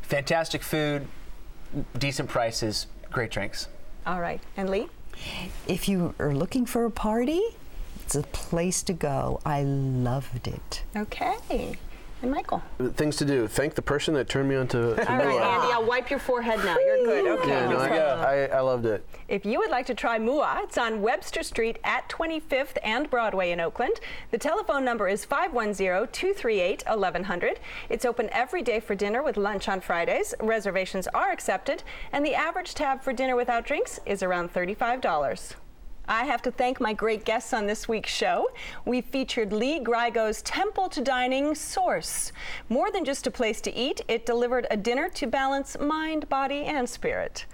Fantastic 0.00 0.62
food, 0.62 1.06
decent 1.98 2.30
prices, 2.30 2.86
great 3.10 3.30
drinks. 3.30 3.68
All 4.06 4.20
right, 4.20 4.40
and 4.56 4.70
Lee? 4.70 4.88
If 5.66 5.88
you 5.88 6.14
are 6.18 6.34
looking 6.34 6.64
for 6.66 6.84
a 6.84 6.90
party, 6.90 7.42
it's 8.04 8.14
a 8.14 8.22
place 8.22 8.82
to 8.84 8.92
go. 8.92 9.40
I 9.44 9.62
loved 9.62 10.46
it. 10.48 10.82
Okay. 10.96 11.76
And 12.20 12.32
Michael? 12.32 12.60
Things 12.94 13.14
to 13.16 13.24
do. 13.24 13.46
Thank 13.46 13.74
the 13.74 13.82
person 13.82 14.12
that 14.14 14.28
turned 14.28 14.48
me 14.48 14.56
on 14.56 14.66
to, 14.68 14.96
to 14.96 15.08
All 15.10 15.18
right, 15.18 15.28
Mua. 15.28 15.40
Andy, 15.40 15.72
I'll 15.72 15.84
wipe 15.86 16.10
your 16.10 16.18
forehead 16.18 16.58
now. 16.64 16.76
You're 16.78 17.04
good. 17.04 17.26
Okay. 17.38 17.48
Yeah, 17.48 17.68
no, 17.68 17.78
I, 17.78 17.88
for- 17.88 17.94
I, 17.94 18.46
I 18.46 18.60
loved 18.60 18.86
it. 18.86 19.06
If 19.28 19.46
you 19.46 19.60
would 19.60 19.70
like 19.70 19.86
to 19.86 19.94
try 19.94 20.18
Mua, 20.18 20.62
it's 20.64 20.76
on 20.76 21.00
Webster 21.00 21.44
Street 21.44 21.78
at 21.84 22.08
25th 22.08 22.76
and 22.82 23.08
Broadway 23.08 23.52
in 23.52 23.60
Oakland. 23.60 24.00
The 24.32 24.38
telephone 24.38 24.84
number 24.84 25.06
is 25.06 25.24
510-238-1100. 25.26 27.58
It's 27.88 28.04
open 28.04 28.28
every 28.32 28.62
day 28.62 28.80
for 28.80 28.96
dinner 28.96 29.22
with 29.22 29.36
lunch 29.36 29.68
on 29.68 29.80
Fridays. 29.80 30.34
Reservations 30.40 31.06
are 31.08 31.30
accepted, 31.30 31.84
and 32.12 32.26
the 32.26 32.34
average 32.34 32.74
tab 32.74 33.00
for 33.02 33.12
dinner 33.12 33.36
without 33.36 33.64
drinks 33.64 34.00
is 34.06 34.24
around 34.24 34.52
$35. 34.52 35.54
I 36.10 36.24
have 36.24 36.40
to 36.42 36.50
thank 36.50 36.80
my 36.80 36.94
great 36.94 37.26
guests 37.26 37.52
on 37.52 37.66
this 37.66 37.86
week's 37.86 38.10
show. 38.10 38.48
We 38.86 39.02
featured 39.02 39.52
Lee 39.52 39.78
Grigo's 39.78 40.40
Temple 40.40 40.88
to 40.88 41.02
Dining 41.02 41.54
Source. 41.54 42.32
More 42.70 42.90
than 42.90 43.04
just 43.04 43.26
a 43.26 43.30
place 43.30 43.60
to 43.60 43.74
eat, 43.74 44.00
it 44.08 44.24
delivered 44.24 44.66
a 44.70 44.76
dinner 44.78 45.10
to 45.10 45.26
balance 45.26 45.78
mind, 45.78 46.26
body, 46.30 46.64
and 46.64 46.88
spirit. 46.88 47.44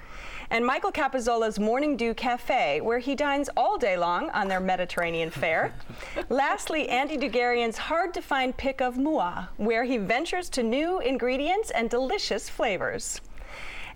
And 0.51 0.65
Michael 0.65 0.93
Capizzola's 0.93 1.59
Morning 1.59 1.97
Dew 1.97 2.15
Cafe, 2.15 2.81
where 2.81 3.01
he 3.01 3.17
dines 3.17 3.51
all 3.57 3.77
day 3.77 3.97
long 3.97 4.31
on 4.31 4.47
their 4.47 4.61
Mediterranean 4.61 5.31
fare. 5.31 5.75
Lastly, 6.29 6.89
Andy 6.89 7.17
Dugarian's 7.17 7.77
hard 7.77 8.15
to 8.15 8.23
find 8.23 8.57
pick 8.57 8.81
of 8.81 8.97
Mua, 8.97 9.49
where 9.57 9.83
he 9.83 9.97
ventures 9.97 10.49
to 10.51 10.63
new 10.63 11.01
ingredients 11.01 11.73
and 11.73 11.91
delicious 11.91 12.49
flavors. 12.49 13.21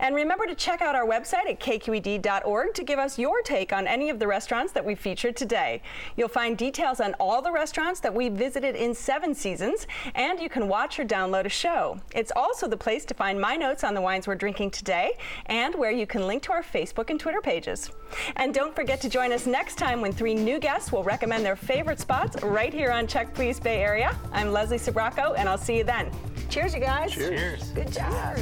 And 0.00 0.14
remember 0.14 0.46
to 0.46 0.54
check 0.54 0.80
out 0.80 0.94
our 0.94 1.06
website 1.06 1.48
at 1.48 1.61
kqed.org 1.61 2.74
to 2.74 2.84
give 2.84 2.98
us 2.98 3.18
your 3.18 3.42
take 3.42 3.72
on 3.72 3.87
any 3.87 4.11
of 4.11 4.18
the 4.18 4.26
restaurants 4.26 4.72
that 4.72 4.84
we 4.84 4.94
featured 4.94 5.37
today. 5.37 5.82
You'll 6.16 6.28
find 6.28 6.56
details 6.56 7.00
on 7.00 7.14
all 7.14 7.42
the 7.42 7.52
restaurants 7.52 8.00
that 8.00 8.14
we 8.14 8.28
visited 8.28 8.76
in 8.76 8.94
seven 8.94 9.34
seasons, 9.34 9.87
and 10.14 10.40
you 10.40 10.48
can 10.48 10.68
watch 10.68 10.98
or 10.98 11.04
download 11.04 11.46
a 11.46 11.50
show. 11.50 11.98
It's 12.14 12.32
also 12.34 12.68
the 12.68 12.76
place 12.76 13.04
to 13.06 13.14
find 13.14 13.40
my 13.40 13.56
notes 13.56 13.84
on 13.84 13.94
the 13.94 14.00
wines 14.00 14.26
we're 14.26 14.34
drinking 14.34 14.70
today, 14.70 15.12
and 15.46 15.74
where 15.74 15.90
you 15.90 16.06
can 16.06 16.26
link 16.26 16.42
to 16.44 16.52
our 16.52 16.62
Facebook 16.62 17.11
and 17.11 17.18
Twitter 17.18 17.40
pages. 17.40 17.90
And 18.37 18.54
don't 18.54 18.74
forget 18.74 19.00
to 19.02 19.08
join 19.08 19.32
us 19.32 19.46
next 19.46 19.76
time 19.76 20.00
when 20.00 20.12
three 20.12 20.34
new 20.34 20.58
guests 20.58 20.92
will 20.92 21.04
recommend 21.04 21.44
their 21.44 21.56
favorite 21.56 22.00
spots 22.00 22.42
right 22.42 22.72
here 22.72 22.90
on 22.90 23.06
Check 23.06 23.34
Please 23.34 23.58
Bay 23.61 23.82
Area. 23.82 24.16
I'm 24.32 24.52
Leslie 24.52 24.78
Sbrocco, 24.78 25.37
and 25.37 25.48
I'll 25.48 25.58
see 25.58 25.78
you 25.78 25.84
then. 25.84 26.11
Cheers, 26.48 26.74
you 26.74 26.80
guys. 26.80 27.12
Cheers. 27.12 27.70
Good 27.72 27.92
job. 27.92 28.38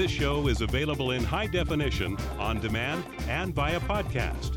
This 0.00 0.10
show 0.10 0.48
is 0.48 0.62
available 0.62 1.10
in 1.10 1.22
high 1.22 1.46
definition, 1.46 2.16
on 2.38 2.58
demand, 2.58 3.04
and 3.28 3.54
via 3.54 3.78
podcast. 3.80 4.56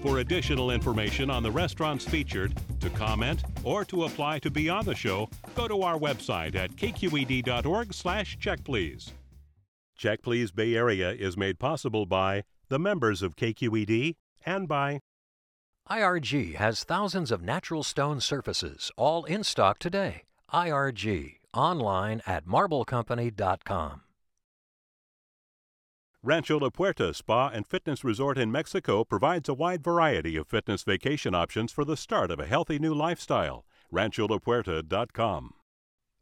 For 0.00 0.20
additional 0.20 0.70
information 0.70 1.28
on 1.28 1.42
the 1.42 1.50
restaurants 1.50 2.06
featured, 2.06 2.54
to 2.80 2.88
comment, 2.88 3.42
or 3.64 3.84
to 3.84 4.04
apply 4.04 4.38
to 4.38 4.50
be 4.50 4.70
on 4.70 4.86
the 4.86 4.94
show, 4.94 5.28
go 5.54 5.68
to 5.68 5.82
our 5.82 5.98
website 5.98 6.54
at 6.54 6.70
kqed.org 6.70 7.92
slash 7.92 8.38
checkplease. 8.38 9.10
Check 9.94 10.22
Please 10.22 10.52
Bay 10.52 10.74
Area 10.74 11.12
is 11.12 11.36
made 11.36 11.58
possible 11.58 12.06
by 12.06 12.44
the 12.70 12.78
members 12.78 13.20
of 13.20 13.36
KQED 13.36 14.16
and 14.46 14.66
by 14.66 15.00
IRG 15.90 16.54
has 16.54 16.82
thousands 16.82 17.30
of 17.30 17.42
natural 17.42 17.82
stone 17.82 18.22
surfaces, 18.22 18.90
all 18.96 19.26
in 19.26 19.44
stock 19.44 19.78
today. 19.78 20.22
IRG, 20.50 21.34
online 21.52 22.22
at 22.26 22.46
marblecompany.com. 22.46 24.00
Rancho 26.28 26.58
La 26.58 26.68
Puerta 26.68 27.14
Spa 27.14 27.48
and 27.48 27.66
Fitness 27.66 28.04
Resort 28.04 28.36
in 28.36 28.52
Mexico 28.52 29.02
provides 29.02 29.48
a 29.48 29.54
wide 29.54 29.82
variety 29.82 30.36
of 30.36 30.46
fitness 30.46 30.82
vacation 30.82 31.34
options 31.34 31.72
for 31.72 31.86
the 31.86 31.96
start 31.96 32.30
of 32.30 32.38
a 32.38 32.44
healthy 32.44 32.78
new 32.78 32.92
lifestyle. 32.92 33.64
RanchoLaPuerta.com. 33.90 35.54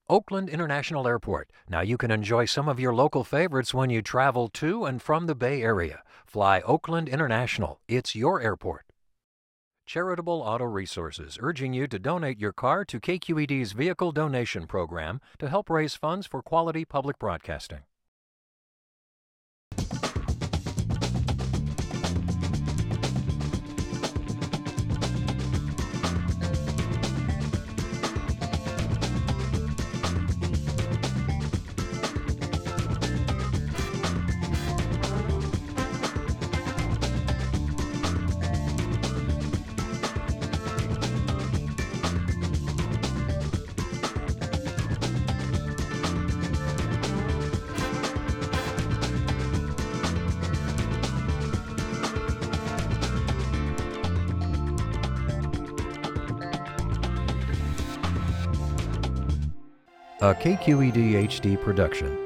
Oakland 0.08 0.48
International 0.48 1.08
Airport. 1.08 1.50
Now 1.68 1.80
you 1.80 1.96
can 1.96 2.12
enjoy 2.12 2.44
some 2.44 2.68
of 2.68 2.78
your 2.78 2.94
local 2.94 3.24
favorites 3.24 3.74
when 3.74 3.90
you 3.90 4.00
travel 4.00 4.46
to 4.50 4.84
and 4.84 5.02
from 5.02 5.26
the 5.26 5.34
Bay 5.34 5.60
Area. 5.60 6.04
Fly 6.24 6.60
Oakland 6.60 7.08
International. 7.08 7.80
It's 7.88 8.14
your 8.14 8.40
airport. 8.40 8.84
Charitable 9.86 10.40
Auto 10.40 10.66
Resources 10.66 11.36
urging 11.40 11.72
you 11.72 11.88
to 11.88 11.98
donate 11.98 12.38
your 12.38 12.52
car 12.52 12.84
to 12.84 13.00
KQED's 13.00 13.72
vehicle 13.72 14.12
donation 14.12 14.68
program 14.68 15.20
to 15.40 15.48
help 15.48 15.68
raise 15.68 15.96
funds 15.96 16.28
for 16.28 16.42
quality 16.42 16.84
public 16.84 17.18
broadcasting. 17.18 17.80
KQED 60.46 61.26
HD 61.26 61.60
production. 61.60 62.25